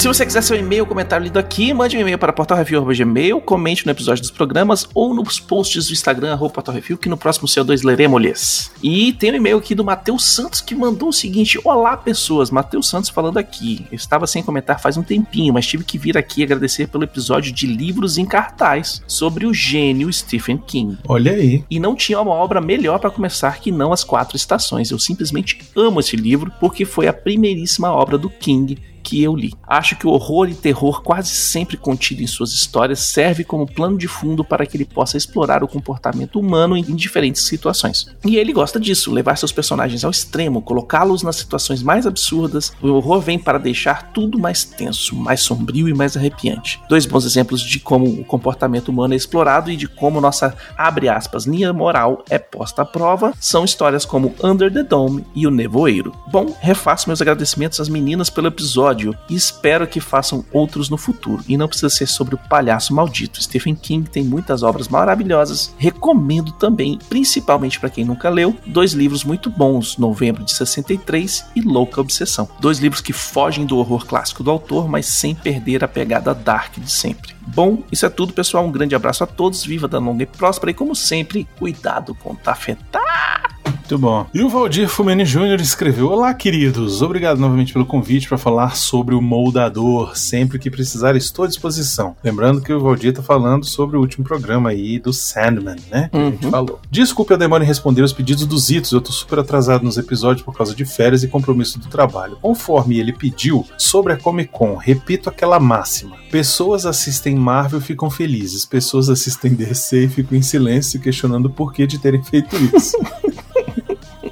Se 0.02 0.08
você 0.08 0.26
quiser 0.26 0.42
seu 0.42 0.58
e-mail, 0.58 0.84
comentário 0.84 1.24
lido 1.24 1.38
aqui, 1.38 1.72
mande 1.76 1.96
um 1.96 2.00
e-mail 2.00 2.18
para 2.18 2.34
portalrefil.gmail, 2.34 3.40
comente 3.40 3.86
no 3.86 3.92
episódio 3.92 4.24
dos 4.24 4.32
programas 4.32 4.90
ou 4.96 5.14
nos 5.14 5.40
posts 5.40 5.86
do 5.86 5.94
Instagram, 5.94 6.40
portalrefil, 6.50 6.98
que 6.98 7.08
no 7.08 7.16
próximo 7.16 7.48
CO2 7.48 7.84
leremos-lhes. 7.86 8.72
E 8.82 9.14
tem 9.14 9.32
um 9.32 9.36
e-mail 9.36 9.60
aqui 9.60 9.76
do 9.76 9.84
Matheus 9.84 10.26
Santos 10.26 10.60
que 10.60 10.74
mandou 10.74 11.10
o 11.10 11.14
seguinte: 11.14 11.60
Olá, 11.64 11.96
pessoas, 11.96 12.50
Matheus 12.50 12.90
Santos 12.90 13.12
falando 13.12 13.38
aqui. 13.38 13.86
Eu 13.92 13.96
estava 13.96 14.26
sem 14.26 14.42
comentar 14.42 14.82
faz 14.82 14.98
um 14.98 15.04
tempinho, 15.04 15.54
mas 15.54 15.68
tive 15.68 15.84
que 15.84 16.00
vir 16.00 16.18
aqui 16.18 16.42
agradecer 16.42 16.88
pelo 16.88 17.04
episódio 17.04 17.52
de 17.52 17.68
livros 17.68 18.18
em 18.18 18.26
cartaz 18.26 19.04
sobre 19.06 19.46
o 19.46 19.54
gênio 19.54 20.12
Stephen 20.12 20.58
King. 20.58 20.98
Olha 21.08 21.34
aí. 21.34 21.64
E 21.70 21.80
não 21.80 21.96
tinha 21.96 22.20
uma 22.20 22.34
obra 22.34 22.60
melhor 22.60 22.98
para 22.98 23.12
começar 23.12 23.60
que 23.60 23.72
não 23.72 23.94
As 23.94 24.04
Quatro 24.04 24.36
Estações. 24.36 24.90
Eu 24.90 24.98
simplesmente 24.98 25.60
amo 25.76 26.00
esse 26.00 26.16
livro 26.16 26.52
porque 26.60 26.86
foi 26.86 27.08
a 27.08 27.14
primeiríssima 27.14 27.92
obra 27.92 28.18
do 28.18 28.32
King 28.32 28.80
que 29.02 29.22
eu 29.22 29.36
li. 29.36 29.54
Acho 29.68 29.96
que 29.96 30.08
o 30.08 30.12
horror 30.12 30.50
e 30.50 30.54
terror 30.54 31.02
quase 31.02 31.30
sempre 31.30 31.78
contido 31.78 32.22
em 32.22 32.28
suas 32.28 32.54
histórias 32.54 33.00
serve 33.00 33.44
como 33.44 33.66
plano 33.66 33.98
de 33.98 34.08
fundo 34.08 34.44
para 34.44 34.66
que 34.66 34.78
ele 34.78 34.86
possa 34.86 35.18
explorar 35.18 35.64
o 35.64 35.68
comportamento 35.68 36.40
humano 36.40 36.78
em 36.78 36.96
diferentes 36.96 37.44
situações. 37.44 38.08
E 38.26 38.38
ele 38.38 38.54
gosta 38.54 38.80
disso, 38.80 39.12
levar 39.12 39.38
seus 39.38 39.52
personagens 39.52 40.04
ao 40.04 40.12
extremo, 40.12 40.62
colocá-los 40.62 41.24
nas 41.24 41.36
situações 41.36 41.82
mais 41.84 42.06
absurdas. 42.06 42.74
O 42.82 42.90
horror 42.90 43.22
vem 43.22 43.40
para 43.40 43.58
deixar 43.58 44.12
tudo 44.12 44.40
mais 44.40 44.64
tenso, 44.64 45.16
mais 45.16 45.42
sombrio 45.42 45.88
e 45.90 45.94
mais 45.94 46.16
arrepiante. 46.16 46.80
Dois 46.88 47.06
bons 47.06 47.26
exemplos 47.26 47.62
de 47.62 47.80
como 47.80 48.06
o 48.06 48.24
comportamento 48.24 48.90
humano 48.90 49.14
é 49.14 49.18
explorado 49.18 49.72
e 49.72 49.76
de 49.76 49.88
como 49.88 50.22
nossa, 50.22 50.56
abre 50.78 51.10
aspas, 51.10 51.46
linha 51.46 51.74
moral 51.74 52.24
é 52.30 52.38
posta 52.38 52.82
à 52.82 52.86
prova 52.86 53.34
são 53.40 53.66
histórias 53.66 54.06
como 54.06 54.36
Under 54.44 54.72
the 54.72 54.84
Dome 54.84 55.26
e 55.34 55.48
O 55.48 55.52
Nevoeiro. 55.52 56.14
Bom, 56.32 56.56
refaço 56.60 57.10
meus 57.10 57.22
agradecimentos 57.22 57.80
às 57.80 57.90
meninas 57.90 58.30
pelo 58.30 58.48
episódio 58.48 59.01
e 59.30 59.36
espero 59.36 59.88
que 59.88 60.00
façam 60.00 60.46
outros 60.52 60.90
no 60.90 60.98
futuro. 60.98 61.44
E 61.48 61.58
não 61.58 61.68
precisa 61.68 61.90
ser 61.90 62.08
sobre 62.08 62.36
o 62.36 62.38
palhaço 62.38 62.94
maldito. 62.94 63.42
Stephen 63.42 63.76
King 63.76 64.10
tem 64.10 64.24
muitas 64.24 64.64
obras 64.64 64.88
maravilhosas. 64.88 65.74
Recomendo 65.78 66.52
também, 66.54 67.00
principalmente 67.10 67.80
para 67.80 67.90
quem 67.90 68.06
nunca 68.06 68.30
leu, 68.30 68.56
dois 68.66 68.94
livros 68.94 69.24
muito 69.24 69.50
bons, 69.50 69.98
Novembro 69.98 70.44
de 70.44 70.54
63 70.54 71.46
e 71.56 71.62
Louca 71.62 72.02
Obsessão. 72.02 72.48
Dois 72.60 72.80
livros 72.80 73.02
que 73.02 73.14
fogem 73.14 73.66
do 73.66 73.78
horror 73.78 74.06
clássico 74.06 74.44
do 74.44 74.52
autor, 74.52 74.88
mas 74.88 75.06
sem 75.08 75.34
perder 75.34 75.84
a 75.84 75.88
pegada 75.88 76.34
dark 76.34 76.78
de 76.78 76.92
sempre. 76.92 77.34
Bom, 77.48 77.84
isso 77.92 78.06
é 78.06 78.10
tudo, 78.10 78.34
pessoal. 78.34 78.66
Um 78.66 78.72
grande 78.72 78.96
abraço 78.96 79.24
a 79.24 79.28
todos. 79.28 79.66
Viva 79.66 79.88
da 79.88 80.00
longa 80.00 80.24
e 80.24 80.28
próspera. 80.28 80.72
E 80.72 80.76
como 80.76 80.96
sempre, 80.96 81.48
cuidado 81.58 82.14
com 82.16 82.34
o 82.34 82.36
tafetá. 82.36 83.51
Muito 83.92 83.98
bom. 84.02 84.26
E 84.34 84.42
o 84.42 84.48
Valdir 84.48 84.88
Fumeni 84.88 85.26
Júnior 85.26 85.60
escreveu: 85.60 86.08
Olá, 86.08 86.34
queridos. 86.34 87.02
Obrigado 87.02 87.40
novamente 87.40 87.74
pelo 87.74 87.86
convite 87.86 88.26
para 88.26 88.38
falar 88.38 88.78
sobre 88.78 89.14
o 89.14 89.22
moldador. 89.22 90.18
Sempre 90.18 90.58
que 90.58 90.72
precisar, 90.72 91.14
estou 91.18 91.44
à 91.44 91.48
disposição. 91.50 92.16
Lembrando 92.24 92.62
que 92.62 92.72
o 92.72 92.80
Valdir 92.80 93.14
tá 93.14 93.22
falando 93.22 93.66
sobre 93.66 93.98
o 93.98 94.00
último 94.00 94.24
programa 94.24 94.70
aí 94.70 94.98
do 94.98 95.12
Sandman, 95.12 95.76
né? 95.92 96.08
Que 96.10 96.18
a 96.18 96.24
gente 96.30 96.46
Uhum. 96.46 96.52
falou. 96.52 96.80
Desculpe 96.90 97.34
a 97.34 97.38
demora 97.38 97.66
em 97.66 97.68
responder 97.68 98.02
os 98.02 98.14
pedidos 98.14 98.46
dos 98.46 98.70
Itos. 98.72 98.94
Eu 98.94 99.02
tô 99.02 99.12
super 99.12 99.40
atrasado 99.40 99.84
nos 99.84 99.98
episódios 99.98 100.46
por 100.46 100.56
causa 100.56 100.74
de 100.74 100.86
férias 100.86 101.22
e 101.24 101.28
compromisso 101.28 101.78
do 101.78 101.90
trabalho. 101.90 102.38
Conforme 102.42 102.98
ele 102.98 103.12
pediu, 103.12 103.66
sobre 103.78 104.14
a 104.14 104.18
Comic 104.18 104.52
Con, 104.54 104.76
repito 104.78 105.28
aquela 105.28 105.60
máxima: 105.60 106.16
pessoas 106.32 106.86
assistem 106.86 107.36
Marvel 107.36 107.80
e 107.80 107.84
ficam 107.84 108.10
felizes, 108.10 108.66
pessoas 108.66 109.10
assistem 109.10 109.54
DC 109.54 110.06
e 110.06 110.08
ficam 110.08 110.38
em 110.38 110.42
silêncio, 110.42 110.98
questionando 111.02 111.48
o 111.48 111.50
porquê 111.50 111.86
de 111.86 112.00
terem 112.00 112.24
feito 112.24 112.56
isso. 112.74 112.96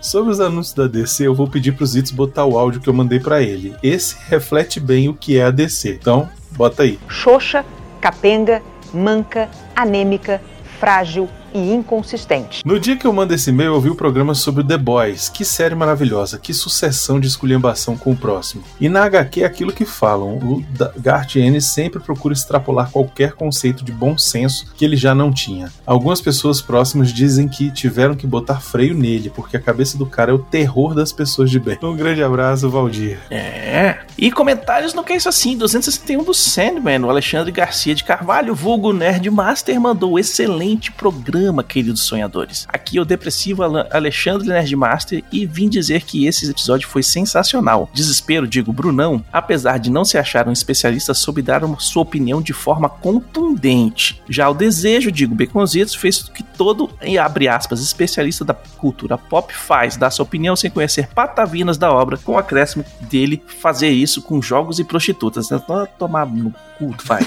Sobre 0.01 0.31
os 0.31 0.39
anúncios 0.39 0.73
da 0.73 0.87
DC, 0.87 1.27
eu 1.27 1.35
vou 1.35 1.47
pedir 1.47 1.73
pros 1.73 1.95
Itos 1.95 2.11
botar 2.11 2.45
o 2.45 2.57
áudio 2.57 2.79
que 2.79 2.87
eu 2.87 2.93
mandei 2.93 3.19
pra 3.19 3.41
ele. 3.41 3.75
Esse 3.83 4.15
reflete 4.29 4.79
bem 4.79 5.09
o 5.09 5.13
que 5.13 5.37
é 5.37 5.43
a 5.43 5.51
DC. 5.51 5.97
Então, 5.99 6.29
bota 6.51 6.83
aí. 6.83 6.97
xoxa, 7.07 7.65
capenga, 7.99 8.61
manca, 8.93 9.49
anêmica, 9.75 10.41
frágil 10.79 11.27
e 11.53 11.73
inconsistente. 11.73 12.61
No 12.65 12.79
dia 12.79 12.95
que 12.95 13.05
eu 13.05 13.13
mando 13.13 13.33
esse 13.33 13.49
e-mail, 13.49 13.73
eu 13.73 13.81
vi 13.81 13.89
o 13.89 13.95
programa 13.95 14.33
sobre 14.33 14.61
o 14.61 14.67
The 14.67 14.77
Boys. 14.77 15.29
Que 15.29 15.45
série 15.45 15.75
maravilhosa, 15.75 16.39
que 16.39 16.53
sucessão 16.53 17.19
de 17.19 17.27
esculhambação 17.27 17.97
com 17.97 18.11
o 18.11 18.17
próximo. 18.17 18.63
E 18.79 18.89
na 18.89 19.03
HQ 19.03 19.41
é 19.41 19.45
aquilo 19.45 19.71
que 19.71 19.85
falam. 19.85 20.37
O 20.37 20.63
Garth 20.97 21.35
Ennis 21.35 21.65
sempre 21.65 21.99
procura 21.99 22.33
extrapolar 22.33 22.91
qualquer 22.91 23.33
conceito 23.33 23.83
de 23.83 23.91
bom 23.91 24.17
senso 24.17 24.73
que 24.75 24.85
ele 24.85 24.95
já 24.95 25.13
não 25.13 25.31
tinha. 25.31 25.71
Algumas 25.85 26.21
pessoas 26.21 26.61
próximas 26.61 27.11
dizem 27.13 27.47
que 27.47 27.71
tiveram 27.71 28.15
que 28.15 28.27
botar 28.27 28.59
freio 28.59 28.93
nele, 28.93 29.29
porque 29.29 29.57
a 29.57 29.61
cabeça 29.61 29.97
do 29.97 30.05
cara 30.05 30.31
é 30.31 30.33
o 30.33 30.39
terror 30.39 30.93
das 30.93 31.11
pessoas 31.11 31.49
de 31.49 31.59
bem. 31.59 31.77
Um 31.81 31.95
grande 31.95 32.23
abraço, 32.23 32.69
Valdir. 32.69 33.19
É. 33.29 33.99
E 34.17 34.31
comentários 34.31 34.93
no 34.93 35.03
que 35.03 35.13
é 35.13 35.15
isso 35.15 35.29
assim, 35.29 35.57
261 35.57 36.23
do 36.23 36.33
Sandman, 36.33 37.03
o 37.05 37.09
Alexandre 37.09 37.51
Garcia 37.51 37.95
de 37.95 38.03
Carvalho, 38.03 38.53
vulgo 38.53 38.91
Nerd 38.91 39.29
Master, 39.29 39.79
mandou 39.79 40.19
excelente 40.19 40.91
programa, 40.91 41.38
queridos 41.67 42.01
sonhadores. 42.01 42.67
Aqui 42.69 42.97
é 42.97 43.01
o 43.01 43.05
depressivo 43.05 43.63
Alexandre 43.63 44.47
Nerd 44.47 44.75
Master 44.75 45.23
e 45.31 45.45
vim 45.45 45.69
dizer 45.69 46.03
que 46.03 46.25
esse 46.25 46.49
episódio 46.49 46.87
foi 46.87 47.03
sensacional. 47.03 47.89
Desespero, 47.93 48.47
digo, 48.47 48.73
Brunão, 48.73 49.23
apesar 49.31 49.77
de 49.77 49.89
não 49.89 50.03
se 50.05 50.17
achar 50.17 50.47
um 50.47 50.51
especialista, 50.51 51.13
soube 51.13 51.41
dar 51.41 51.61
sua 51.79 52.03
opinião 52.03 52.41
de 52.41 52.53
forma 52.53 52.89
contundente. 52.89 54.21
Já 54.27 54.49
o 54.49 54.53
desejo, 54.53 55.11
digo, 55.11 55.35
Baconzitos, 55.35 55.95
fez 55.95 56.23
que 56.23 56.43
todo, 56.43 56.89
abre 57.19 57.47
aspas, 57.47 57.81
especialista 57.81 58.43
da 58.43 58.53
cultura 58.53 59.17
pop 59.17 59.53
faz, 59.53 59.97
dar 59.97 60.09
sua 60.09 60.23
opinião 60.23 60.55
sem 60.55 60.69
conhecer 60.69 61.07
patavinas 61.07 61.77
da 61.77 61.91
obra, 61.91 62.17
com 62.17 62.33
o 62.33 62.37
acréscimo 62.37 62.85
dele 63.01 63.41
fazer 63.61 63.89
isso 63.89 64.21
com 64.21 64.41
jogos 64.41 64.79
e 64.79 64.83
prostitutas. 64.83 65.49
Vai 65.49 65.87
Tomar 65.97 66.25
no 66.25 66.53
cu, 66.77 66.95
vai. 67.03 67.21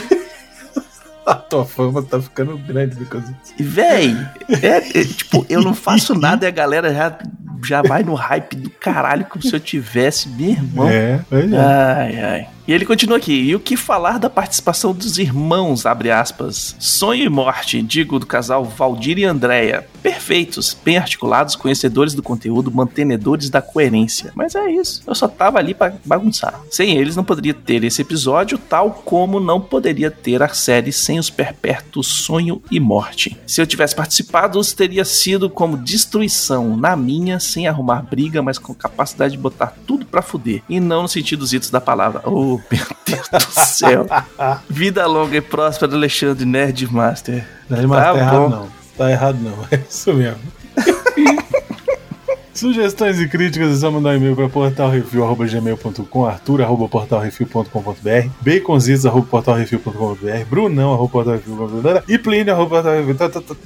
A 1.25 1.35
tua 1.35 1.65
fama 1.65 2.03
tá 2.03 2.21
ficando 2.21 2.59
grande. 2.59 2.97
E, 3.59 3.63
Véi, 3.63 4.17
é, 4.61 5.01
é, 5.01 5.05
tipo, 5.05 5.47
eu 5.49 5.63
não 5.63 5.75
faço 5.75 6.15
nada 6.19 6.45
e 6.45 6.49
a 6.49 6.51
galera 6.51 6.93
já, 6.93 7.19
já 7.65 7.83
vai 7.83 8.03
no 8.03 8.15
hype 8.15 8.57
do 8.57 8.71
caralho 8.71 9.25
como 9.27 9.43
se 9.43 9.55
eu 9.55 9.61
tivesse, 9.61 10.29
meu 10.29 10.51
irmão. 10.51 10.89
É, 10.89 11.21
pois 11.29 11.53
é. 11.53 11.57
Ai, 11.57 12.21
ai. 12.21 12.49
E 12.67 12.73
ele 12.73 12.87
continua 12.87 13.17
aqui. 13.17 13.33
E 13.33 13.55
o 13.57 13.61
que 13.61 13.77
falar 13.77 14.19
da 14.19 14.31
participação 14.31 14.93
dos 14.93 15.19
irmãos, 15.19 15.85
abre 15.85 16.11
aspas, 16.11 16.77
Sonho 16.79 17.25
e 17.25 17.29
Morte, 17.29 17.83
digo, 17.83 18.21
do 18.21 18.27
casal 18.27 18.65
Valdir 18.65 19.19
e 19.19 19.25
Andréia. 19.25 19.87
Perfeitos, 20.01 20.77
bem 20.85 20.97
articulados, 20.97 21.57
conhecedores 21.57 22.15
do 22.15 22.23
conteúdo, 22.23 22.71
mantenedores 22.71 23.51
da 23.51 23.61
coerência. 23.61 24.33
Mas 24.35 24.55
é 24.55 24.71
isso. 24.71 25.03
Eu 25.07 25.15
só 25.15 25.27
tava 25.27 25.59
ali 25.59 25.75
pra 25.75 25.95
bagunçar. 26.05 26.61
Sem 26.71 26.97
eles 26.97 27.17
não 27.17 27.25
poderia 27.25 27.55
ter 27.55 27.83
esse 27.83 28.03
episódio, 28.03 28.57
tal 28.57 28.91
como 28.91 29.41
não 29.41 29.61
poderia 29.61 30.11
ter 30.11 30.43
a 30.43 30.49
série 30.49 30.93
sem 30.93 31.19
os 31.19 31.31
perpétuos 31.31 32.07
Sonho 32.07 32.63
e 32.71 32.79
Morte. 32.79 33.37
Se 33.47 33.61
eu 33.61 33.67
tivesse 33.67 33.95
participado, 33.95 34.61
teria 34.75 35.05
sido 35.05 35.51
como 35.51 35.77
destruição, 35.77 36.77
na 36.77 36.97
minha, 36.97 37.41
sem 37.43 37.67
arrumar 37.67 38.03
briga, 38.03 38.43
mas 38.43 38.59
com 38.59 38.75
capacidade 38.75 39.33
de 39.33 39.39
botar 39.39 39.75
tudo 39.87 40.07
pra 40.07 40.23
fuder. 40.23 40.63
E 40.69 40.81
não 40.81 41.03
no 41.03 41.09
sentido 41.09 41.41
dos 41.41 41.53
da 41.71 41.81
palavra. 41.81 42.23
Oh, 42.25 42.61
meu 42.71 42.87
Deus 43.07 43.29
do 43.29 43.41
céu. 43.51 44.07
Vida 44.69 45.07
longa 45.07 45.37
e 45.37 45.41
próspera, 45.41 45.95
Alexandre 45.95 46.45
Nerdmaster. 46.45 47.47
Nerdmaster 47.69 48.07
Tá 48.07 48.13
tá 48.13 48.19
errado 48.19 48.49
não. 48.49 48.69
Tá 48.97 49.11
errado 49.11 49.39
não. 49.41 49.67
É 49.71 49.81
isso 49.89 50.13
mesmo. 50.15 50.41
Sugestões 52.55 53.19
e 53.19 53.27
críticas 53.27 53.73
é 53.73 53.77
só 53.81 53.91
mandar 53.91 54.11
um 54.11 54.17
e-mail 54.17 54.37
para 54.37 54.47
portalrefil.gmail.com, 54.49 56.27
arthur.portalrefil.com.br, 56.27 58.29
baconzitos.portalrefil.com.br, 58.41 60.45
brunão.portalrefil.com.br 60.49 62.03
e 62.07 62.19
plínio.portalrefil. 62.19 63.17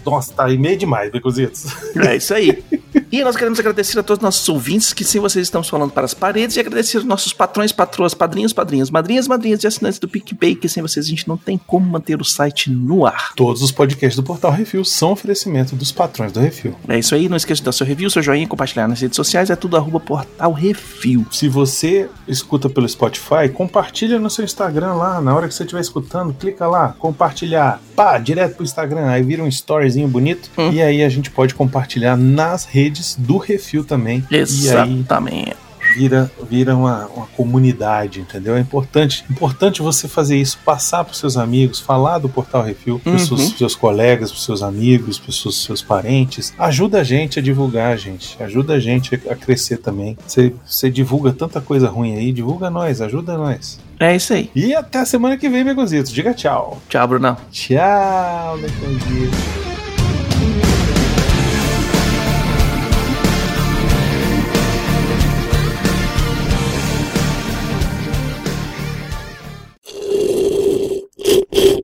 Nossa, 0.05 0.33
tá 0.33 0.49
e-mail 0.51 0.79
demais, 0.79 1.11
baconzitos. 1.11 1.67
É 1.97 2.17
isso 2.17 2.33
aí. 2.33 2.65
E 3.11 3.23
nós 3.23 3.37
queremos 3.37 3.59
agradecer 3.59 3.99
a 3.99 4.03
todos 4.03 4.19
os 4.19 4.25
nossos 4.25 4.49
ouvintes 4.49 4.93
que 4.93 5.05
sem 5.05 5.21
vocês 5.21 5.47
estamos 5.47 5.69
falando 5.69 5.91
para 5.91 6.05
as 6.05 6.15
paredes 6.15 6.57
e 6.57 6.61
agradecer 6.61 6.97
aos 6.99 7.07
nossos 7.07 7.33
patrões, 7.33 7.73
patroas, 7.73 8.15
padrinhos, 8.15 8.53
padrinhos, 8.53 8.91
madrinhas, 8.91 9.29
madrinhas 9.29 9.63
e 9.63 9.67
assinantes 9.67 9.99
do 9.99 10.09
PicPay, 10.09 10.55
que 10.55 10.69
sem 10.69 10.83
vocês 10.83 11.07
a 11.07 11.09
gente 11.09 11.29
não 11.29 11.37
tem 11.37 11.59
como 11.67 11.87
manter 11.87 12.21
o 12.21 12.25
site 12.25 12.71
no 12.71 13.07
ar. 13.07 13.33
Todos 13.37 13.63
os 13.63 13.71
podcasts 13.71 14.17
do 14.17 14.23
Portal 14.23 14.51
Refil 14.51 14.85
são 14.85 15.13
oferecimento 15.13 15.75
dos 15.77 15.93
patrões 15.93 16.33
do 16.33 16.41
Refil. 16.41 16.75
É 16.89 16.99
isso 16.99 17.15
aí, 17.15 17.29
não 17.29 17.37
esqueça 17.37 17.61
de 17.61 17.65
dar 17.67 17.73
seu 17.73 17.87
review, 17.87 18.09
seu 18.11 18.23
joinha, 18.23 18.47
compartilhar 18.49 18.89
nas 18.89 19.01
redes 19.01 19.17
sociais, 19.17 19.51
é 19.51 19.57
tudo 19.57 19.77
arroba 19.77 20.01
portal 20.01 20.53
refil. 20.53 21.27
Se 21.31 21.49
você 21.49 22.09
escuta 22.27 22.69
pelo 22.69 22.89
Spotify, 22.89 23.49
compartilha 23.53 24.19
no 24.19 24.31
seu 24.31 24.45
Instagram 24.45 24.95
lá, 24.95 25.21
na 25.21 25.35
hora 25.35 25.49
que 25.49 25.55
você 25.55 25.63
estiver 25.65 25.81
escutando, 25.81 26.33
clica 26.35 26.67
lá, 26.67 26.95
compartilhar, 26.99 27.81
pá, 27.95 28.19
direto 28.19 28.57
pro 28.57 28.65
Instagram, 28.65 29.07
aí 29.09 29.23
vira 29.23 29.43
um 29.43 29.49
storyzinho 29.49 30.09
bonito, 30.09 30.51
Hum. 30.59 30.71
e 30.73 30.81
aí 30.83 31.03
a 31.03 31.09
gente 31.09 31.31
pode 31.31 31.55
compartilhar 31.55 32.17
nas 32.17 32.65
redes 32.65 32.86
do 33.19 33.37
Refil 33.39 33.85
também. 33.85 34.25
E 34.31 34.35
aí 34.37 34.41
Exatamente. 34.43 35.57
vira, 35.97 36.31
vira 36.51 36.77
uma, 36.77 37.07
uma 37.07 37.27
comunidade, 37.29 38.21
entendeu? 38.21 38.57
É 38.57 38.61
importante, 38.61 39.25
importante 39.31 39.81
você 39.81 40.07
fazer 40.09 40.37
isso, 40.37 40.59
passar 40.65 41.05
pros 41.05 41.19
seus 41.19 41.37
amigos, 41.37 41.81
falar 41.81 42.19
do 42.19 42.29
Portal 42.29 42.63
Refil 42.63 42.99
pros 42.99 43.27
seus, 43.27 43.41
Uhum. 43.41 43.47
pros 43.47 43.59
seus 43.59 43.75
colegas, 43.75 44.31
pros 44.31 44.45
seus 44.45 44.63
amigos, 44.63 45.19
pros 45.19 45.41
seus, 45.41 45.63
seus 45.65 45.83
parentes. 45.83 46.53
Ajuda 46.59 47.01
a 47.01 47.05
gente 47.05 47.39
a 47.39 47.43
divulgar, 47.43 47.97
gente. 47.97 48.37
Ajuda 48.43 48.75
a 48.75 48.81
gente 48.81 49.15
a 49.15 49.35
crescer 49.35 49.79
também. 49.79 50.17
Você, 50.27 50.91
divulga 50.91 51.33
tanta 51.33 51.61
coisa 51.61 51.89
ruim 51.89 52.15
aí, 52.17 52.33
divulga 52.33 52.69
nós, 52.69 53.01
ajuda 53.01 53.37
nós. 53.39 53.79
É 53.99 54.15
isso 54.15 54.35
aí. 54.35 54.51
E 54.55 54.75
até 54.75 54.99
a 55.01 55.07
semana 55.07 55.39
que 55.39 55.49
vem, 55.49 55.65
Begonzitos. 55.65 56.13
Diga 56.13 56.35
tchau. 56.35 56.83
Tchau, 56.89 57.09
Brunão. 57.09 57.37
Tchau, 57.51 58.59
Begonzitos. 58.59 59.66